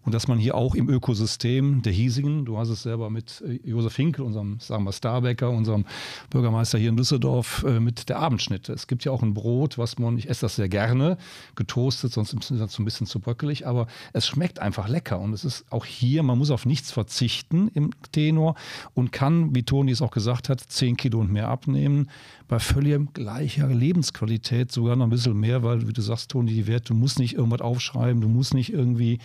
[0.02, 3.61] Und dass man hier auch im Ökosystem der hiesigen, du hast es selber mit äh,
[3.68, 5.85] Josef Hink Winkel, unserem, sagen wir, Starbäcker, unserem
[6.30, 8.73] Bürgermeister hier in Düsseldorf, äh, mit der Abendschnitte.
[8.73, 11.18] Es gibt ja auch ein Brot, was man, ich esse das sehr gerne,
[11.54, 15.21] getoastet, sonst ist es so ein bisschen zu bröckelig, aber es schmeckt einfach lecker.
[15.21, 18.54] Und es ist auch hier, man muss auf nichts verzichten im Tenor
[18.95, 22.08] und kann, wie Toni es auch gesagt hat, 10 Kilo und mehr abnehmen
[22.49, 26.67] bei völlig gleicher Lebensqualität sogar noch ein bisschen mehr, weil, wie du sagst, Toni, die
[26.67, 29.19] Werte, du musst nicht irgendwas aufschreiben, du musst nicht irgendwie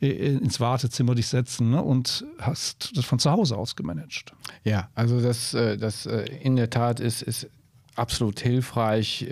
[0.00, 4.35] äh, ins Wartezimmer dich setzen ne, und hast das von zu Hause aus gemanagt.
[4.64, 7.48] Ja, also das, äh, das äh, in der Tat ist, ist
[7.94, 9.26] absolut hilfreich,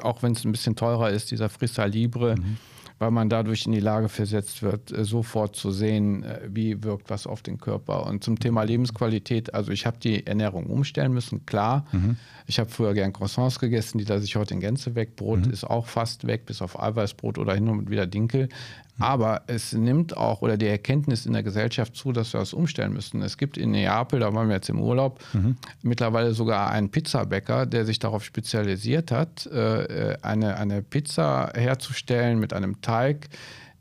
[0.00, 2.36] auch wenn es ein bisschen teurer ist, dieser Freestyle Libre.
[2.36, 2.56] Mhm
[3.00, 7.08] weil man dadurch in die Lage versetzt wird, äh, sofort zu sehen, äh, wie wirkt
[7.08, 8.06] was auf den Körper.
[8.06, 11.86] Und zum Thema Lebensqualität, also ich habe die Ernährung umstellen müssen, klar.
[11.92, 12.16] Mhm.
[12.46, 15.16] Ich habe früher gern Croissants gegessen, die lasse ich heute in Gänze weg.
[15.16, 15.52] Brot mhm.
[15.52, 18.50] ist auch fast weg, bis auf Eiweißbrot oder hin und wieder Dinkel.
[19.00, 22.92] Aber es nimmt auch oder die Erkenntnis in der Gesellschaft zu, dass wir das umstellen
[22.92, 23.22] müssen.
[23.22, 25.56] Es gibt in Neapel, da waren wir jetzt im Urlaub, mhm.
[25.82, 32.52] mittlerweile sogar einen Pizzabäcker, der sich darauf spezialisiert hat, äh, eine, eine Pizza herzustellen mit
[32.52, 33.28] einem Teig,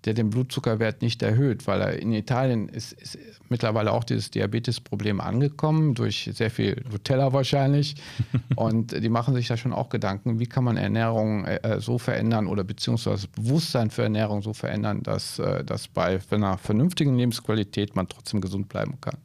[0.05, 3.17] der den Blutzuckerwert nicht erhöht, weil er in Italien ist, ist
[3.49, 7.95] mittlerweile auch dieses Diabetesproblem angekommen, durch sehr viel Nutella wahrscheinlich.
[8.55, 12.47] Und die machen sich da schon auch Gedanken, wie kann man Ernährung äh, so verändern
[12.47, 18.07] oder beziehungsweise Bewusstsein für Ernährung so verändern, dass, äh, dass bei einer vernünftigen Lebensqualität man
[18.07, 19.17] trotzdem gesund bleiben kann.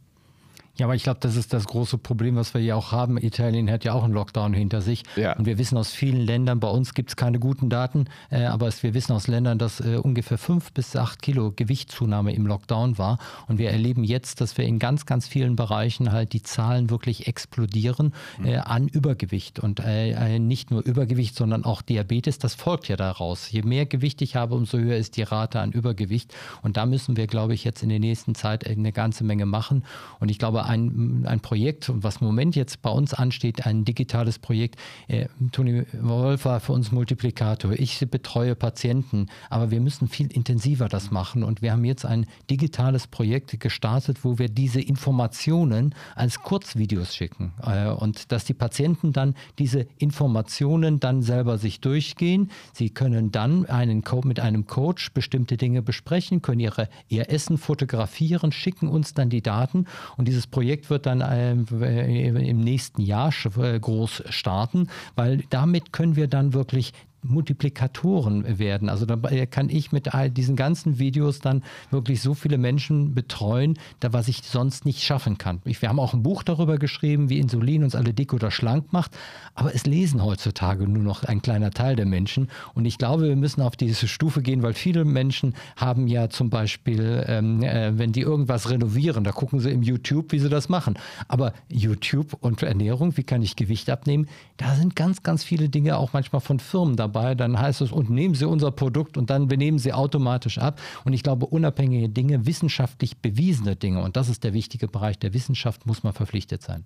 [0.76, 3.16] Ja, aber ich glaube, das ist das große Problem, was wir hier auch haben.
[3.16, 5.04] Italien hat ja auch einen Lockdown hinter sich.
[5.14, 5.36] Ja.
[5.36, 8.66] Und wir wissen aus vielen Ländern, bei uns gibt es keine guten Daten, äh, aber
[8.66, 12.98] es, wir wissen aus Ländern, dass äh, ungefähr fünf bis acht Kilo Gewichtszunahme im Lockdown
[12.98, 13.18] war.
[13.46, 17.28] Und wir erleben jetzt, dass wir in ganz, ganz vielen Bereichen halt die Zahlen wirklich
[17.28, 18.62] explodieren äh, mhm.
[18.64, 19.60] an Übergewicht.
[19.60, 23.48] Und äh, äh, nicht nur Übergewicht, sondern auch Diabetes, das folgt ja daraus.
[23.52, 26.34] Je mehr Gewicht ich habe, umso höher ist die Rate an Übergewicht.
[26.62, 29.84] Und da müssen wir, glaube ich, jetzt in der nächsten Zeit eine ganze Menge machen.
[30.18, 34.38] Und ich glaube, ein, ein Projekt, was im Moment jetzt bei uns ansteht, ein digitales
[34.38, 34.76] Projekt.
[35.08, 37.72] Äh, Toni Wolf war für uns Multiplikator.
[37.72, 41.42] Ich betreue Patienten, aber wir müssen viel intensiver das machen.
[41.42, 47.52] Und wir haben jetzt ein digitales Projekt gestartet, wo wir diese Informationen als Kurzvideos schicken.
[47.62, 52.50] Äh, und dass die Patienten dann diese Informationen dann selber sich durchgehen.
[52.72, 57.58] Sie können dann einen Co mit einem Coach bestimmte Dinge besprechen, können ihre, ihr Essen
[57.58, 59.86] fotografieren, schicken uns dann die Daten.
[60.16, 64.86] Und dieses Projekt wird dann äh, im nächsten Jahr äh, groß starten,
[65.16, 66.92] weil damit können wir dann wirklich
[67.24, 68.88] Multiplikatoren werden.
[68.88, 73.78] Also da kann ich mit all diesen ganzen Videos dann wirklich so viele Menschen betreuen,
[74.00, 75.60] da was ich sonst nicht schaffen kann.
[75.64, 79.16] wir haben auch ein Buch darüber geschrieben, wie Insulin uns alle dick oder schlank macht,
[79.54, 82.48] aber es lesen heutzutage nur noch ein kleiner Teil der Menschen.
[82.74, 86.50] Und ich glaube, wir müssen auf diese Stufe gehen, weil viele Menschen haben ja zum
[86.50, 90.68] Beispiel, ähm, äh, wenn die irgendwas renovieren, da gucken sie im YouTube, wie sie das
[90.68, 90.94] machen.
[91.28, 95.96] Aber YouTube und Ernährung, wie kann ich Gewicht abnehmen, da sind ganz, ganz viele Dinge
[95.96, 99.30] auch manchmal von Firmen dabei dabei, dann heißt es, und nehmen Sie unser Produkt und
[99.30, 100.80] dann benehmen Sie automatisch ab.
[101.04, 105.32] Und ich glaube, unabhängige Dinge, wissenschaftlich bewiesene Dinge, und das ist der wichtige Bereich der
[105.32, 106.84] Wissenschaft, muss man verpflichtet sein.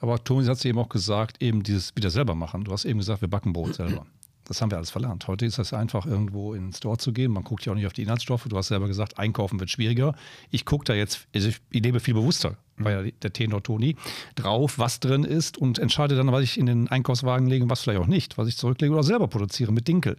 [0.00, 2.64] Aber Thomas hat es eben auch gesagt, eben dieses wieder selber machen.
[2.64, 4.06] Du hast eben gesagt, wir backen Brot selber.
[4.46, 5.26] Das haben wir alles verlernt.
[5.26, 7.32] Heute ist es einfach, irgendwo in den Store zu gehen.
[7.32, 8.44] Man guckt ja auch nicht auf die Inhaltsstoffe.
[8.44, 10.14] Du hast selber gesagt, einkaufen wird schwieriger.
[10.50, 13.96] Ich gucke da jetzt, also ich lebe viel bewusster, war ja der Tenor Toni,
[14.36, 17.82] drauf, was drin ist und entscheide dann, was ich in den Einkaufswagen lege und was
[17.82, 20.16] vielleicht auch nicht, was ich zurücklege oder selber produziere mit Dinkel.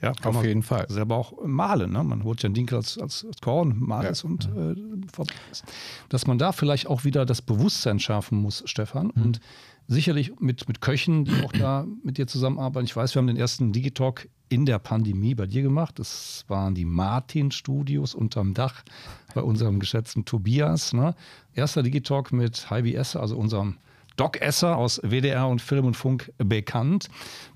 [0.00, 0.86] Ja, auf jeden Fall.
[0.88, 1.92] Selber auch mahlen.
[1.92, 2.04] Ne?
[2.04, 4.10] Man holt ja einen Dinkel als, als, Korn, malt ja.
[4.10, 4.76] es und äh,
[6.08, 9.10] Dass man da vielleicht auch wieder das Bewusstsein schärfen muss, Stefan.
[9.14, 9.22] Mhm.
[9.22, 9.40] Und
[9.88, 12.84] sicherlich mit, mit Köchen, die auch da mit dir zusammenarbeiten.
[12.84, 15.98] Ich weiß, wir haben den ersten Digitalk in der Pandemie bei dir gemacht.
[15.98, 18.84] Das waren die Martin-Studios unterm Dach
[19.34, 20.92] bei unserem geschätzten Tobias.
[20.92, 21.14] Ne?
[21.54, 23.78] Erster Digitalk mit Heidi Esser, also unserem
[24.18, 27.08] Doc Esser aus WDR und Film und Funk bekannt.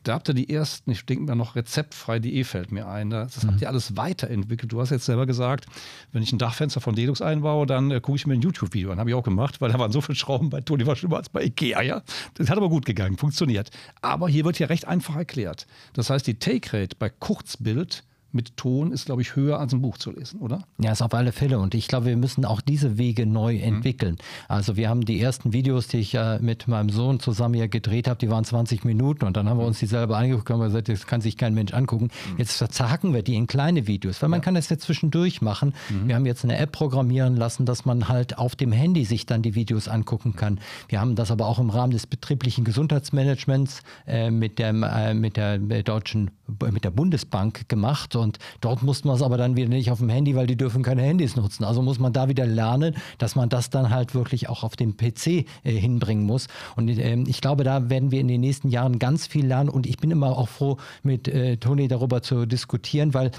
[0.05, 3.11] Da habt ihr die ersten, ich denke mir noch rezeptfrei.de fällt mir ein.
[3.11, 3.49] Das mhm.
[3.49, 4.73] habt ihr alles weiterentwickelt.
[4.73, 5.67] Du hast jetzt selber gesagt,
[6.13, 9.01] wenn ich ein Dachfenster von Dedux einbaue, dann äh, gucke ich mir ein YouTube-Video an.
[9.01, 11.29] Habe ich auch gemacht, weil da waren so viele Schrauben bei Toni war schlimmer als
[11.29, 11.83] bei Ikea.
[11.83, 12.03] Ja?
[12.35, 13.71] Das hat aber gut gegangen, funktioniert.
[14.01, 15.67] Aber hier wird ja recht einfach erklärt.
[15.95, 19.99] Das heißt, die Take-Rate bei Kurzbild mit Ton ist, glaube ich, höher als ein Buch
[19.99, 20.63] zu lesen, oder?
[20.79, 21.59] Ja, ist auf alle Fälle.
[21.59, 23.63] Und ich glaube, wir müssen auch diese Wege neu mhm.
[23.63, 24.17] entwickeln.
[24.49, 28.09] Also wir haben die ersten Videos, die ich ja mit meinem Sohn zusammen hier gedreht
[28.09, 30.89] habe, die waren 20 Minuten und dann haben wir uns die selber angeguckt und gesagt,
[30.89, 32.11] das kann sich kein Mensch angucken.
[32.33, 32.39] Mhm.
[32.39, 34.45] Jetzt verzagen wir die in kleine Videos, weil man ja.
[34.45, 35.75] kann das jetzt zwischendurch machen.
[35.91, 36.09] Mhm.
[36.09, 39.43] Wir haben jetzt eine App programmieren lassen, dass man halt auf dem Handy sich dann
[39.43, 40.61] die Videos angucken kann.
[40.89, 45.37] Wir haben das aber auch im Rahmen des betrieblichen Gesundheitsmanagements äh, mit, dem, äh, mit
[45.37, 46.31] der deutschen
[46.71, 50.09] mit der Bundesbank gemacht und dort mussten wir es aber dann wieder nicht auf dem
[50.09, 51.65] Handy, weil die dürfen keine Handys nutzen.
[51.65, 54.97] Also muss man da wieder lernen, dass man das dann halt wirklich auch auf dem
[54.97, 56.47] PC äh, hinbringen muss.
[56.77, 59.87] Und äh, ich glaube, da werden wir in den nächsten Jahren ganz viel lernen und
[59.87, 63.31] ich bin immer auch froh, mit äh, Toni darüber zu diskutieren, weil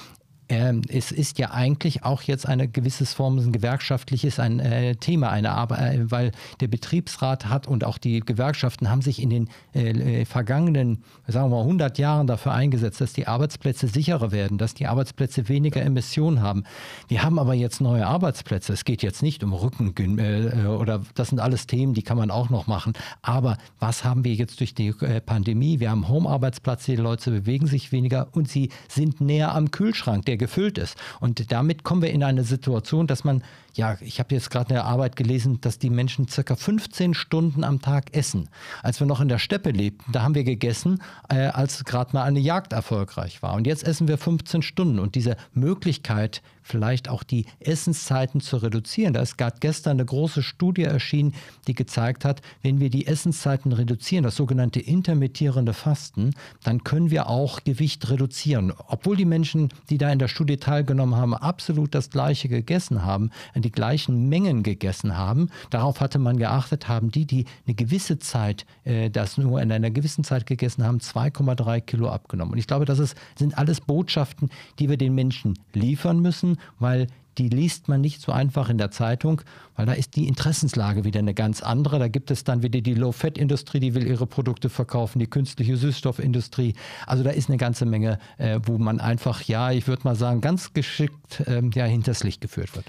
[0.53, 5.29] ähm, es ist ja eigentlich auch jetzt eine gewisse Form, ein gewerkschaftliches ein äh, Thema,
[5.29, 9.49] eine Arbeit, äh, weil der Betriebsrat hat und auch die Gewerkschaften haben sich in den
[9.73, 14.57] äh, äh vergangenen, sagen wir mal, 100 Jahren dafür eingesetzt, dass die Arbeitsplätze sicherer werden,
[14.57, 16.63] dass die Arbeitsplätze weniger Emissionen haben.
[17.07, 18.73] Wir haben aber jetzt neue Arbeitsplätze.
[18.73, 22.17] Es geht jetzt nicht um Rücken äh, äh, oder das sind alles Themen, die kann
[22.17, 22.93] man auch noch machen.
[23.23, 24.93] Aber was haben wir jetzt durch die
[25.25, 25.79] Pandemie?
[25.79, 30.25] Wir haben Home-Arbeitsplätze, die Leute bewegen sich weniger und sie sind näher am Kühlschrank.
[30.25, 30.97] Der gefüllt ist.
[31.21, 33.43] Und damit kommen wir in eine Situation, dass man,
[33.75, 37.81] ja, ich habe jetzt gerade eine Arbeit gelesen, dass die Menschen circa 15 Stunden am
[37.81, 38.49] Tag essen.
[38.81, 42.23] Als wir noch in der Steppe lebten, da haben wir gegessen, äh, als gerade mal
[42.23, 43.53] eine Jagd erfolgreich war.
[43.53, 44.99] Und jetzt essen wir 15 Stunden.
[44.99, 49.13] Und diese Möglichkeit, vielleicht auch die Essenszeiten zu reduzieren.
[49.13, 51.33] Da ist gerade gestern eine große Studie erschienen,
[51.67, 56.31] die gezeigt hat, wenn wir die Essenszeiten reduzieren, das sogenannte intermittierende Fasten,
[56.63, 58.73] dann können wir auch Gewicht reduzieren.
[58.87, 63.29] Obwohl die Menschen, die da in der Studie teilgenommen haben, absolut das gleiche gegessen haben,
[63.55, 68.65] die gleichen Mengen gegessen haben, darauf hatte man geachtet, haben die, die eine gewisse Zeit,
[68.85, 72.53] äh, das nur in einer gewissen Zeit gegessen haben, 2,3 Kilo abgenommen.
[72.53, 74.49] Und ich glaube, das ist, sind alles Botschaften,
[74.79, 78.91] die wir den Menschen liefern müssen weil die liest man nicht so einfach in der
[78.91, 79.41] Zeitung,
[79.75, 81.99] weil da ist die Interessenslage wieder eine ganz andere.
[81.99, 86.75] Da gibt es dann wieder die Low-Fat-Industrie, die will ihre Produkte verkaufen, die künstliche Süßstoffindustrie.
[87.07, 90.41] Also da ist eine ganze Menge, äh, wo man einfach, ja, ich würde mal sagen,
[90.41, 92.85] ganz geschickt ähm, ja, hinters Licht geführt wird.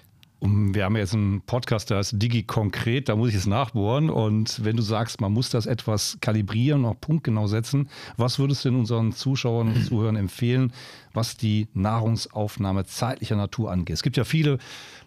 [0.46, 4.11] Wir haben jetzt einen Podcast, der heißt Digi konkret, da muss ich es nachbohren.
[4.11, 8.68] Und wenn du sagst, man muss das etwas kalibrieren, auch punktgenau setzen, was würdest du
[8.68, 10.74] denn unseren Zuschauern und Zuhörern empfehlen,
[11.14, 13.94] was die Nahrungsaufnahme zeitlicher Natur angeht?
[13.94, 14.59] Es gibt ja viele,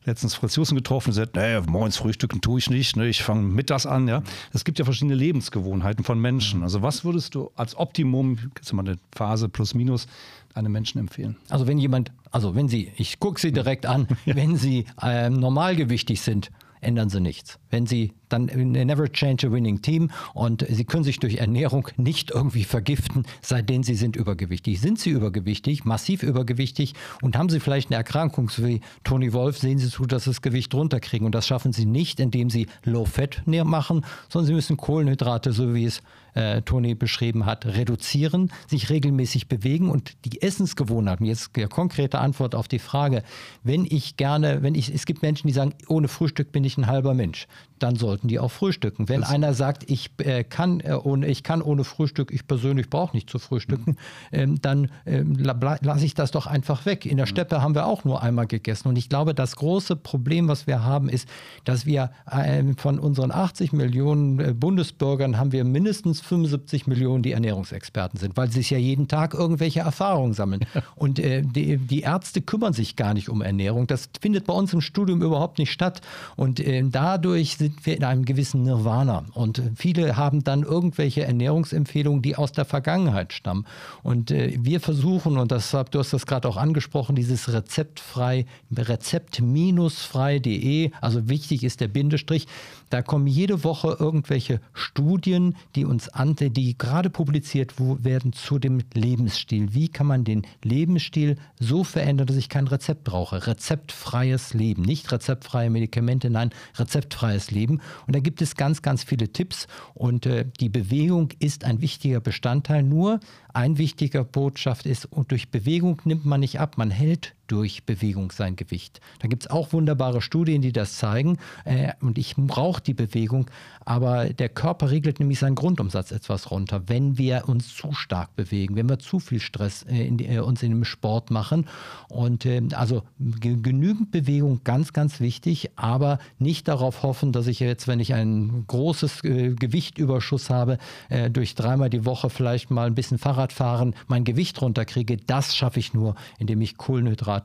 [0.06, 3.43] letztens Fritz Jussen getroffen, der sagt, naja, morgens frühstücken tue ich nicht, ne, ich fange
[3.43, 4.08] mittags an.
[4.08, 4.24] Ja.
[4.54, 6.63] Es gibt ja verschiedene Lebensgewohnheiten von Menschen.
[6.63, 10.08] Also was würdest du als Optimum, jetzt mal eine Phase plus minus,
[10.54, 11.36] einem Menschen empfehlen?
[11.50, 16.22] Also wenn jemand, also wenn Sie, ich gucke Sie direkt an, wenn Sie äh, normalgewichtig
[16.22, 17.60] sind, ändern Sie nichts.
[17.70, 22.32] Wenn Sie dann never change a winning team und Sie können sich durch Ernährung nicht
[22.32, 24.82] irgendwie vergiften, seitdem Sie sind übergewichtig.
[24.82, 29.80] Sind Sie übergewichtig, massiv übergewichtig und haben Sie vielleicht eine Erkrankung wie Tony Wolf, sehen
[29.80, 31.26] Sie zu, dass Sie das Gewicht runterkriegen.
[31.26, 35.74] Und das schaffen Sie nicht, indem Sie Low Fat machen, sondern Sie müssen Kohlenhydrate, so
[35.74, 36.02] wie es
[36.38, 41.26] äh, Toni beschrieben hat, reduzieren, sich regelmäßig bewegen und die Essensgewohnheiten.
[41.26, 43.23] Jetzt eine konkrete Antwort auf die Frage,
[43.63, 46.88] wenn ich gerne, wenn ich, es gibt Menschen, die sagen, ohne Frühstück bin ich ein
[46.88, 47.47] halber Mensch,
[47.80, 49.10] dann sollten die auch frühstücken.
[49.10, 52.90] Wenn das einer sagt, ich äh, kann äh, ohne, ich kann ohne Frühstück, ich persönlich
[52.90, 54.40] brauche nicht zu frühstücken, mhm.
[54.40, 57.06] ähm, dann ähm, lasse ich das doch einfach weg.
[57.06, 57.32] In der mhm.
[57.32, 60.84] Steppe haben wir auch nur einmal gegessen und ich glaube, das große Problem, was wir
[60.84, 61.28] haben, ist,
[61.63, 67.32] dass wir äh, von unseren 80 Millionen äh, Bundesbürgern haben wir mindestens 75 Millionen, die
[67.32, 70.66] Ernährungsexperten sind, weil sie sich ja jeden Tag irgendwelche Erfahrungen sammeln.
[70.96, 73.88] Und äh, die, die, Ärzte kümmern sich gar nicht um Ernährung.
[73.88, 76.02] Das findet bei uns im Studium überhaupt nicht statt.
[76.36, 79.25] Und äh, dadurch sind wir in einem gewissen Nirvana.
[79.34, 83.65] Und viele haben dann irgendwelche Ernährungsempfehlungen, die aus der Vergangenheit stammen.
[84.03, 90.91] Und äh, wir versuchen, und das, du hast das gerade auch angesprochen, dieses rezeptfrei, rezept-frei.de,
[91.01, 92.47] also wichtig ist der Bindestrich,
[92.89, 98.82] da kommen jede Woche irgendwelche Studien, die uns an, die gerade publiziert werden zu dem
[98.93, 99.73] Lebensstil.
[99.73, 103.47] Wie kann man den Lebensstil so verändern, dass ich kein Rezept brauche?
[103.47, 107.82] Rezeptfreies Leben, nicht rezeptfreie Medikamente, nein, rezeptfreies Leben.
[108.06, 109.67] Und da gibt es ganz, ganz viele Tipps.
[109.93, 112.84] Und äh, die Bewegung ist ein wichtiger Bestandteil.
[112.84, 113.19] Nur
[113.54, 118.32] ein wichtiger Botschaft ist, und durch Bewegung nimmt man nicht ab, man hält durch Bewegung
[118.32, 119.02] sein Gewicht.
[119.20, 121.38] Da gibt es auch wunderbare Studien, die das zeigen.
[121.66, 123.50] Äh, und ich brauche die Bewegung,
[123.86, 128.76] aber der Körper regelt nämlich seinen Grundumsatz etwas runter, wenn wir uns zu stark bewegen,
[128.76, 131.68] wenn wir zu viel Stress äh, in äh, uns in dem Sport machen.
[132.10, 137.88] Und äh, also genügend Bewegung, ganz, ganz wichtig, aber nicht darauf hoffen, dass ich jetzt,
[137.88, 140.78] wenn ich ein großes äh, Gewichtüberschuss habe,
[141.10, 145.18] äh, durch dreimal die Woche vielleicht mal ein bisschen Fahrrad fahren, mein Gewicht runterkriege.
[145.18, 147.37] Das schaffe ich nur, indem ich Kohlenhydrate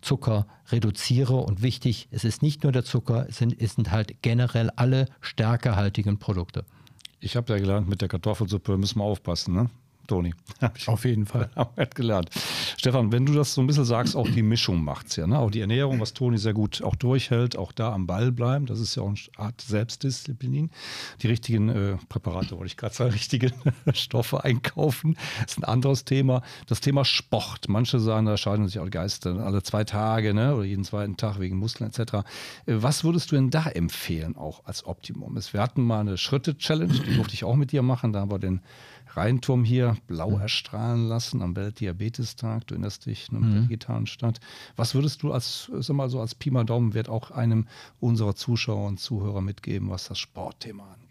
[0.00, 1.34] Zucker reduziere.
[1.34, 5.06] Und wichtig, es ist nicht nur der Zucker, es sind, es sind halt generell alle
[5.20, 6.64] stärkehaltigen Produkte.
[7.20, 9.54] Ich habe ja gelernt, mit der Kartoffelsuppe müssen wir aufpassen.
[9.54, 9.70] Ne?
[10.10, 10.34] Toni.
[10.86, 11.50] Auf jeden Fall.
[11.56, 12.30] Haben gelernt.
[12.76, 15.26] Stefan, wenn du das so ein bisschen sagst, auch die Mischung macht es ja.
[15.28, 15.38] Ne?
[15.38, 18.66] Auch die Ernährung, was Toni sehr gut auch durchhält, auch da am Ball bleiben.
[18.66, 20.70] Das ist ja auch eine Art Selbstdisziplin.
[21.22, 23.52] Die richtigen äh, Präparate, wollte ich gerade sagen, richtige
[23.92, 26.42] Stoffe einkaufen, ist ein anderes Thema.
[26.66, 27.68] Das Thema Sport.
[27.68, 30.56] Manche sagen, da scheiden sich auch Geister alle zwei Tage ne?
[30.56, 32.00] oder jeden zweiten Tag wegen Muskeln etc.
[32.12, 32.22] Äh,
[32.66, 35.38] was würdest du denn da empfehlen, auch als Optimum?
[35.52, 38.12] Wir hatten mal eine Schritte-Challenge, die durfte ich auch mit dir machen.
[38.12, 38.60] Da haben wir den
[39.16, 40.40] Rheinturm hier blau mhm.
[40.40, 42.66] erstrahlen lassen am Weltdiabetestag.
[42.66, 43.52] Du erinnerst dich, ne, mit mhm.
[43.54, 44.40] der digitalen Stadt.
[44.76, 47.66] Was würdest du als, sag mal so als Pi mal Daumenwert auch einem
[47.98, 51.09] unserer Zuschauer und Zuhörer mitgeben, was das Sportthema angeht?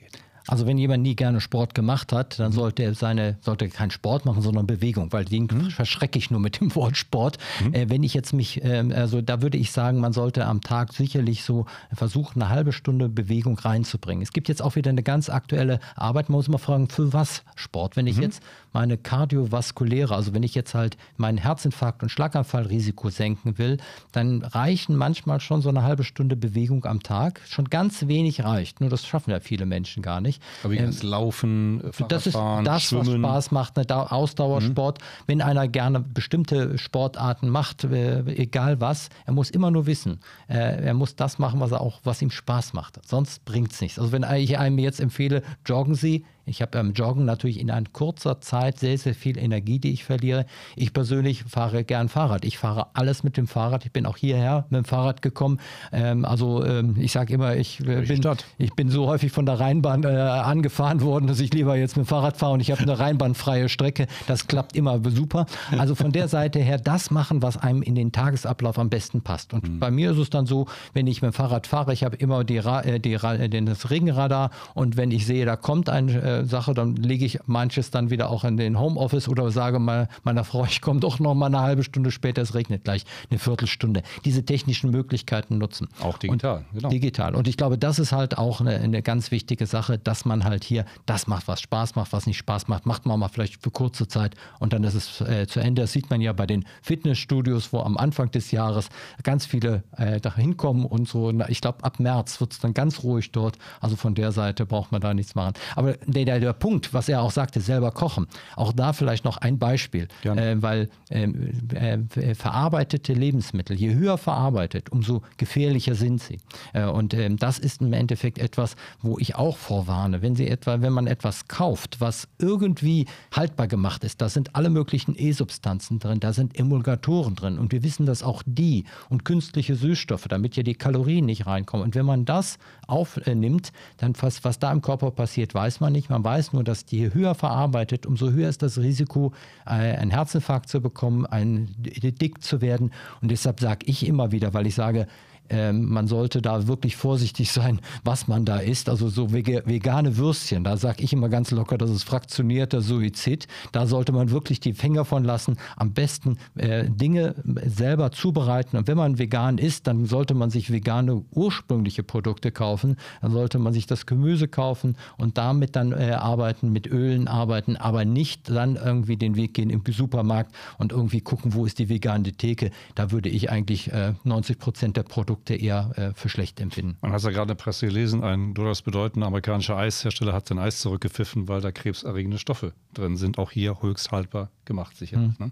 [0.50, 4.26] Also wenn jemand nie gerne Sport gemacht hat, dann sollte er seine, sollte keinen Sport
[4.26, 5.70] machen, sondern Bewegung, weil den mhm.
[5.70, 7.38] verschrecke ich nur mit dem Wort Sport.
[7.64, 7.74] Mhm.
[7.76, 10.94] Äh, wenn ich jetzt mich, äh, also da würde ich sagen, man sollte am Tag
[10.94, 14.24] sicherlich so versuchen, eine halbe Stunde Bewegung reinzubringen.
[14.24, 17.44] Es gibt jetzt auch wieder eine ganz aktuelle Arbeit, man muss mal fragen, für was
[17.56, 17.96] Sport?
[17.96, 18.24] Wenn ich mhm.
[18.24, 18.42] jetzt
[18.74, 23.78] meine kardiovaskuläre, also wenn ich jetzt halt mein Herzinfarkt und Schlaganfallrisiko senken will,
[24.14, 27.42] dann reichen manchmal schon so eine halbe Stunde Bewegung am Tag.
[27.48, 28.82] Schon ganz wenig reicht.
[28.82, 30.39] Nur das schaffen ja viele Menschen gar nicht.
[30.64, 33.24] Aber wie ähm, Laufen, Fahrradfahren, Das ist das, Schwimmen.
[33.24, 35.00] was Spaß macht, eine Ausdauersport.
[35.00, 35.04] Mhm.
[35.28, 40.20] Wenn einer gerne bestimmte Sportarten macht, äh, egal was, er muss immer nur wissen.
[40.48, 43.00] Äh, er muss das machen, was er auch, was ihm Spaß macht.
[43.06, 44.00] Sonst bringt es nichts.
[44.00, 47.88] Also wenn ich einem jetzt empfehle, joggen Sie, ich habe beim Joggen natürlich in einer
[47.92, 50.46] kurzer Zeit sehr, sehr viel Energie, die ich verliere.
[50.76, 52.44] Ich persönlich fahre gern Fahrrad.
[52.44, 53.86] Ich fahre alles mit dem Fahrrad.
[53.86, 55.60] Ich bin auch hierher mit dem Fahrrad gekommen.
[55.92, 58.22] Ähm, also ähm, ich sage immer, ich, äh, bin,
[58.58, 62.06] ich bin so häufig von der Rheinbahn äh, angefahren worden, dass ich lieber jetzt mit
[62.06, 64.08] dem Fahrrad fahre und ich habe eine rheinbahnfreie Strecke.
[64.28, 65.46] Das klappt immer super.
[65.78, 69.54] Also von der Seite her das machen, was einem in den Tagesablauf am besten passt.
[69.54, 69.80] Und mhm.
[69.80, 72.44] bei mir ist es dann so, wenn ich mit dem Fahrrad fahre, ich habe immer
[72.44, 76.74] die, äh, die, äh, das Regenradar und wenn ich sehe, da kommt ein äh, Sache,
[76.74, 80.66] dann lege ich manches dann wieder auch in den Homeoffice oder sage mal meiner Frau,
[80.66, 84.04] ich komme doch noch mal eine halbe Stunde später, es regnet gleich eine Viertelstunde.
[84.26, 85.88] Diese technischen Möglichkeiten nutzen.
[86.02, 86.90] Auch digital, und genau.
[86.90, 87.36] Digital.
[87.36, 90.64] Und ich glaube, das ist halt auch eine, eine ganz wichtige Sache, dass man halt
[90.64, 93.72] hier das macht, was Spaß macht, was nicht Spaß macht, macht man mal vielleicht für
[93.72, 95.82] kurze Zeit und dann ist es äh, zu Ende.
[95.84, 98.90] Das sieht man ja bei den Fitnessstudios, wo am Anfang des Jahres
[99.24, 101.32] ganz viele äh, da hinkommen und so.
[101.48, 103.58] Ich glaube, ab März wird es dann ganz ruhig dort.
[103.82, 105.54] Also von der Seite braucht man da nichts machen.
[105.76, 109.38] Aber der, der, der Punkt, was er auch sagte, selber kochen, auch da vielleicht noch
[109.38, 116.38] ein Beispiel, äh, weil ähm, äh, verarbeitete Lebensmittel, je höher verarbeitet, umso gefährlicher sind sie.
[116.74, 120.22] Äh, und ähm, das ist im Endeffekt etwas, wo ich auch vorwarne.
[120.22, 124.70] Wenn Sie etwa, wenn man etwas kauft, was irgendwie haltbar gemacht ist, da sind alle
[124.70, 129.76] möglichen E-Substanzen drin, da sind Emulgatoren drin und wir wissen, dass auch die und künstliche
[129.76, 131.86] Süßstoffe, damit ja die Kalorien nicht reinkommen.
[131.86, 136.10] Und wenn man das aufnimmt, dann was, was da im Körper passiert, weiß man nicht.
[136.10, 139.34] Man weiß nur, dass die höher verarbeitet, umso höher ist das Risiko,
[139.66, 142.92] äh, einen Herzinfarkt zu bekommen, ein dick zu werden.
[143.22, 145.08] Und deshalb sage ich immer wieder, weil ich sage,
[145.50, 148.90] ähm, man sollte da wirklich vorsichtig sein, was man da isst.
[148.90, 153.48] Also so vegane Würstchen, da sage ich immer ganz locker, das ist fraktionierter Suizid.
[153.72, 155.58] Da sollte man wirklich die Finger von lassen.
[155.76, 157.36] Am besten äh, Dinge
[157.66, 158.78] selber zubereiten.
[158.78, 162.98] Und wenn man vegan isst, dann sollte man sich vegane ursprüngliche Produkte kaufen.
[163.22, 167.76] Dann sollte man sich das Gemüse kaufen und damit dann äh, arbeiten, mit Ölen arbeiten,
[167.76, 171.90] aber nicht dann irgendwie den Weg gehen im Supermarkt und irgendwie gucken, wo ist die
[171.90, 172.70] vegane Theke.
[172.96, 176.98] Da würde ich eigentlich äh, 90 Prozent der Produkte Produkte eher äh, für schlecht empfinden.
[177.02, 180.60] Man hat ja gerade in der Presse gelesen, ein durchaus bedeutender amerikanischer Eishersteller hat sein
[180.60, 183.38] Eis zurückgepfiffen, weil da krebserregende Stoffe drin sind.
[183.38, 185.40] Auch hier höchst haltbar gemacht, sicherlich.
[185.40, 185.48] Mhm.
[185.48, 185.52] Ne?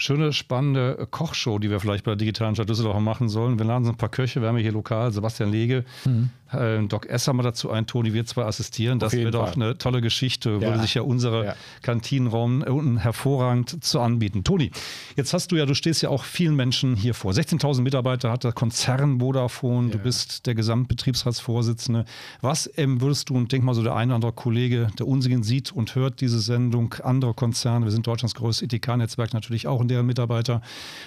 [0.00, 3.58] Schöne, spannende Kochshow, die wir vielleicht bei der digitalen Stadt Düsseldorf machen sollen.
[3.58, 6.30] Wir laden so ein paar Köche, wir haben hier lokal Sebastian Lege, mhm.
[6.52, 8.98] äh, Doc Esser mal dazu ein, Toni, wir zwei assistieren.
[8.98, 10.60] Das wäre doch eine tolle Geschichte, ja.
[10.60, 11.54] würde sich ja unsere ja.
[11.82, 14.44] Kantinenraum unten hervorragend zu anbieten.
[14.44, 14.70] Toni,
[15.16, 17.32] jetzt hast du ja, du stehst ja auch vielen Menschen hier vor.
[17.32, 19.96] 16.000 Mitarbeiter hat der Konzern Vodafone, ja.
[19.96, 22.04] du bist der Gesamtbetriebsratsvorsitzende.
[22.40, 25.42] Was ähm, würdest du, und denk mal so der eine oder andere Kollege, der unseren
[25.42, 29.89] sieht und hört diese Sendung, andere Konzerne, wir sind Deutschlands größtes ETK-Netzwerk natürlich auch in
[29.90, 30.62] deren Mitarbeiter.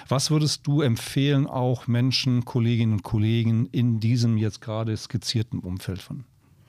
[0.08, 6.00] Was würdest du empfehlen, auch Menschen, Kolleginnen und Kollegen in diesem jetzt gerade skizzierten Umfeld
[6.00, 6.24] von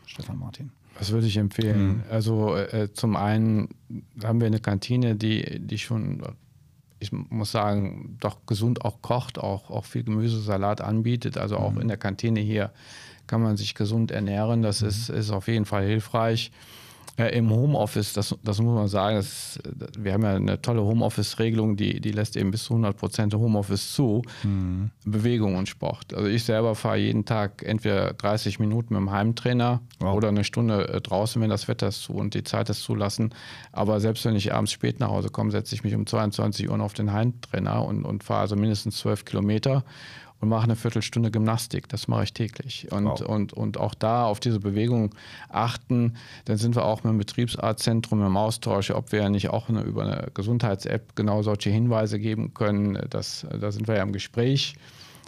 [0.06, 0.72] Stefan Martin?
[0.98, 1.88] Was würde ich empfehlen?
[1.88, 2.04] Mhm.
[2.10, 3.70] Also äh, zum einen
[4.24, 6.22] haben wir eine Kantine, die, die schon,
[7.00, 11.38] ich muss sagen, doch gesund auch kocht, auch, auch viel Gemüsesalat anbietet.
[11.38, 11.82] Also auch mhm.
[11.82, 12.72] in der Kantine hier
[13.28, 14.62] kann man sich gesund ernähren.
[14.62, 14.88] Das mhm.
[14.88, 16.52] ist, ist auf jeden Fall hilfreich.
[17.18, 19.58] Äh, Im Homeoffice, das, das muss man sagen, das,
[19.98, 23.94] wir haben ja eine tolle Homeoffice-Regelung, die, die lässt eben bis zu 100 Prozent Homeoffice
[23.94, 24.22] zu.
[24.44, 24.92] Mhm.
[25.06, 26.14] Bewegung und Sport.
[26.14, 30.16] Also ich selber fahre jeden Tag entweder 30 Minuten mit dem Heimtrainer wow.
[30.16, 33.34] oder eine Stunde äh, draußen, wenn das Wetter es zu und die Zeit es zulassen.
[33.72, 36.80] Aber selbst wenn ich abends spät nach Hause komme, setze ich mich um 22 Uhr
[36.82, 39.86] auf den Heimtrainer und, und fahre also mindestens 12 Kilometer
[40.46, 41.90] und mache eine Viertelstunde Gymnastik.
[41.90, 42.92] Das mache ich täglich.
[42.92, 43.22] Und, wow.
[43.22, 45.16] und, und auch da auf diese Bewegung
[45.50, 46.18] achten.
[46.46, 49.82] Dann sind wir auch mit dem Betriebsarztzentrum im Austausch, ob wir ja nicht auch eine,
[49.82, 53.00] über eine Gesundheits-App genau solche Hinweise geben können.
[53.10, 54.76] Das, da sind wir ja im Gespräch.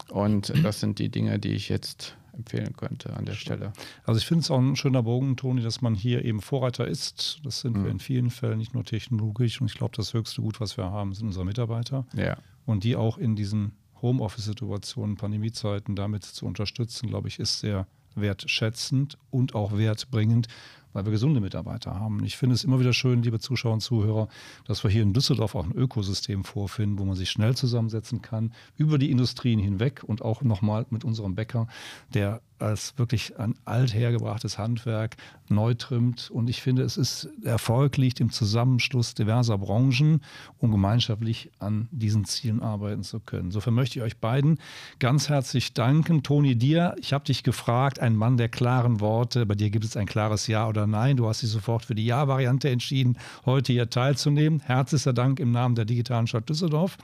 [0.10, 3.74] Und das sind die Dinge, die ich jetzt empfehlen könnte an der Stelle.
[4.06, 7.40] Also ich finde es auch ein schöner Bogen, Toni, dass man hier eben Vorreiter ist.
[7.44, 7.84] Das sind mhm.
[7.86, 9.60] wir in vielen Fällen, nicht nur technologisch.
[9.60, 12.06] Und ich glaube, das höchste Gut, was wir haben, sind unsere Mitarbeiter.
[12.14, 12.38] Ja.
[12.68, 13.72] Und die auch in diesen
[14.02, 20.48] Homeoffice-Situationen, Pandemiezeiten damit zu unterstützen, glaube ich, ist sehr wertschätzend und auch wertbringend,
[20.94, 22.24] weil wir gesunde Mitarbeiter haben.
[22.24, 24.28] Ich finde es immer wieder schön, liebe Zuschauer und Zuhörer,
[24.66, 28.54] dass wir hier in Düsseldorf auch ein Ökosystem vorfinden, wo man sich schnell zusammensetzen kann,
[28.76, 31.68] über die Industrien hinweg und auch nochmal mit unserem Bäcker,
[32.14, 35.16] der als wirklich ein althergebrachtes Handwerk
[35.50, 36.30] neu trimmt.
[36.32, 40.22] Und ich finde, es ist Erfolg liegt im Zusammenschluss diverser Branchen,
[40.58, 43.46] um gemeinschaftlich an diesen Zielen arbeiten zu können.
[43.46, 44.60] Insofern möchte ich euch beiden
[45.00, 46.24] ganz herzlich danken.
[46.24, 49.46] Toni, dir, ich habe dich gefragt, ein Mann der klaren Worte.
[49.46, 51.18] Bei dir gibt es ein klares Ja oder Nein.
[51.18, 54.60] Du hast dich sofort für die Ja-Variante entschieden, heute hier teilzunehmen.
[54.62, 56.98] Herzlicher Dank im Namen der digitalen Stadt Düsseldorf.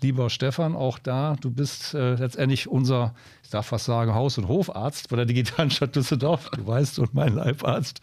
[0.00, 4.48] Lieber Stefan, auch da, du bist äh, letztendlich unser, ich darf fast sagen, Haus- und
[4.48, 8.00] Hofarzt bei der digitalen Stadt Düsseldorf, du weißt, und mein Leibarzt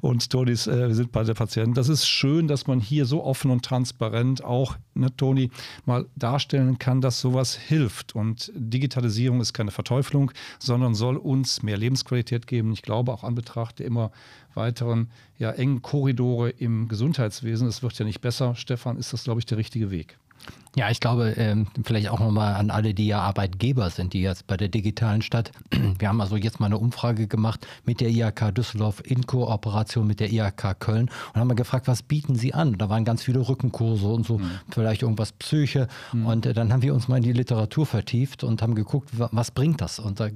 [0.00, 1.74] und Tonis, äh, wir sind bei der Patienten.
[1.74, 5.50] Das ist schön, dass man hier so offen und transparent auch, ne, Toni,
[5.86, 8.14] mal darstellen kann, dass sowas hilft.
[8.14, 12.72] Und Digitalisierung ist keine Verteuflung, sondern soll uns mehr Lebensqualität geben.
[12.72, 14.10] Ich glaube auch an Betracht der immer
[14.54, 19.40] weiteren ja, engen Korridore im Gesundheitswesen, es wird ja nicht besser, Stefan, ist das, glaube
[19.40, 20.18] ich, der richtige Weg.
[20.76, 24.46] Ja, ich glaube, ähm, vielleicht auch nochmal an alle, die ja Arbeitgeber sind, die jetzt
[24.46, 25.50] bei der digitalen Stadt.
[25.98, 30.20] Wir haben also jetzt mal eine Umfrage gemacht mit der IHK Düsseldorf in Kooperation mit
[30.20, 32.78] der IHK Köln und haben mal gefragt, was bieten sie an?
[32.78, 34.50] Da waren ganz viele Rückenkurse und so, mhm.
[34.70, 35.88] vielleicht irgendwas Psyche.
[36.12, 36.26] Mhm.
[36.26, 39.50] Und äh, dann haben wir uns mal in die Literatur vertieft und haben geguckt, was
[39.50, 39.98] bringt das?
[39.98, 40.28] Und da,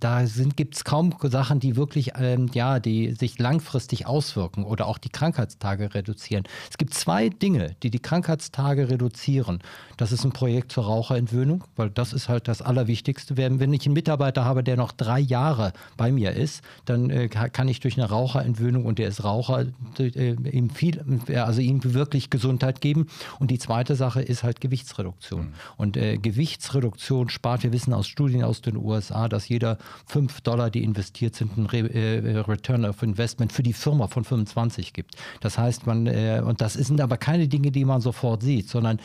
[0.00, 0.24] da
[0.56, 5.10] gibt es kaum Sachen, die wirklich, ähm, ja, die sich langfristig auswirken oder auch die
[5.10, 6.44] Krankheitstage reduzieren.
[6.70, 9.60] Es gibt zwei Dinge, die die Krankheitstage reduzieren.
[9.96, 13.36] Das ist ein Projekt zur Raucherentwöhnung, weil das ist halt das Allerwichtigste.
[13.36, 17.68] Wenn ich einen Mitarbeiter habe, der noch drei Jahre bei mir ist, dann äh, kann
[17.68, 19.66] ich durch eine Raucherentwöhnung und der ist Raucher,
[19.98, 21.02] äh, ihm viel,
[21.34, 23.06] also ihm wirklich Gesundheit geben.
[23.38, 25.40] Und die zweite Sache ist halt Gewichtsreduktion.
[25.40, 25.52] Mhm.
[25.76, 30.70] Und äh, Gewichtsreduktion spart, wir wissen aus Studien aus den USA, dass jeder fünf Dollar,
[30.70, 35.14] die investiert sind, ein Re äh, Return of Investment für die Firma von 25 gibt.
[35.40, 39.00] Das heißt, man, äh, und das sind aber keine Dinge, die man sofort sieht, sondern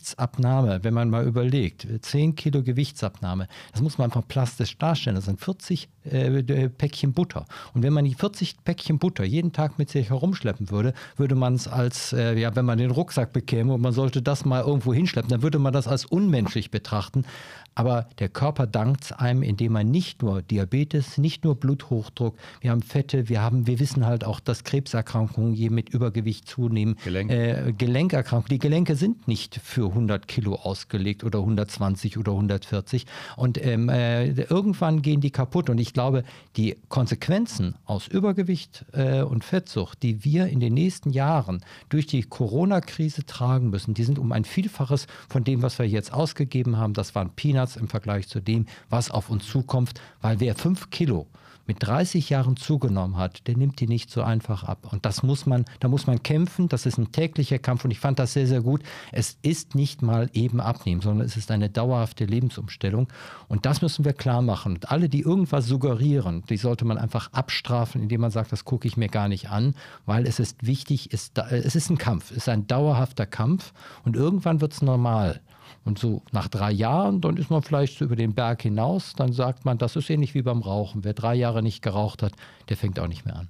[0.00, 5.16] Gewichtsabnahme, wenn man mal überlegt, 10 Kilo Gewichtsabnahme, das muss man einfach plastisch darstellen.
[5.16, 7.44] Das sind 40 äh, Päckchen Butter.
[7.74, 11.54] Und wenn man die 40 Päckchen Butter jeden Tag mit sich herumschleppen würde, würde man
[11.54, 14.94] es als, äh, ja, wenn man den Rucksack bekäme und man sollte das mal irgendwo
[14.94, 17.26] hinschleppen, dann würde man das als unmenschlich betrachten.
[17.74, 22.82] Aber der Körper dankt einem, indem man nicht nur Diabetes, nicht nur Bluthochdruck, wir haben
[22.82, 26.96] Fette, wir haben, wir wissen halt auch, dass Krebserkrankungen je mit Übergewicht zunehmen.
[27.04, 27.30] Gelenk.
[27.30, 28.50] Äh, Gelenkerkrankungen.
[28.50, 33.06] Die Gelenke sind nicht für 100 Kilo ausgelegt oder 120 oder 140.
[33.36, 35.70] Und ähm, äh, irgendwann gehen die kaputt.
[35.70, 36.24] Und ich glaube,
[36.56, 42.22] die Konsequenzen aus Übergewicht äh, und Fettsucht, die wir in den nächsten Jahren durch die
[42.22, 46.94] Corona-Krise tragen müssen, die sind um ein Vielfaches von dem, was wir jetzt ausgegeben haben.
[46.94, 50.90] Das waren Peanuts Peanuts im Vergleich zu dem, was auf uns zukommt, weil wer fünf
[50.90, 51.26] Kilo
[51.66, 54.88] mit 30 Jahren zugenommen hat, der nimmt die nicht so einfach ab.
[54.90, 56.68] Und das muss man, da muss man kämpfen.
[56.68, 58.82] Das ist ein täglicher Kampf und ich fand das sehr, sehr gut.
[59.12, 63.06] Es ist nicht mal eben abnehmen, sondern es ist eine dauerhafte Lebensumstellung.
[63.46, 64.72] Und das müssen wir klar machen.
[64.72, 68.88] Und alle, die irgendwas suggerieren, die sollte man einfach abstrafen, indem man sagt, das gucke
[68.88, 72.48] ich mir gar nicht an, weil es ist wichtig, es ist ein Kampf, es ist
[72.48, 73.72] ein dauerhafter Kampf
[74.04, 75.40] und irgendwann wird es normal.
[75.84, 79.32] Und so nach drei Jahren, dann ist man vielleicht so über den Berg hinaus, dann
[79.32, 81.04] sagt man, das ist ähnlich wie beim Rauchen.
[81.04, 82.32] Wer drei Jahre nicht geraucht hat,
[82.68, 83.48] der fängt auch nicht mehr an.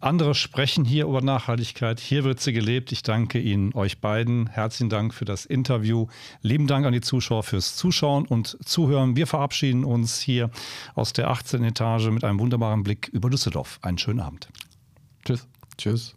[0.00, 1.98] Andere sprechen hier über Nachhaltigkeit.
[1.98, 2.92] Hier wird sie gelebt.
[2.92, 4.46] Ich danke Ihnen, euch beiden.
[4.46, 6.06] Herzlichen Dank für das Interview.
[6.40, 9.16] Lieben Dank an die Zuschauer fürs Zuschauen und Zuhören.
[9.16, 10.50] Wir verabschieden uns hier
[10.94, 11.64] aus der 18.
[11.64, 13.80] Etage mit einem wunderbaren Blick über Düsseldorf.
[13.82, 14.48] Einen schönen Abend.
[15.24, 15.48] Tschüss.
[15.76, 16.14] Tschüss.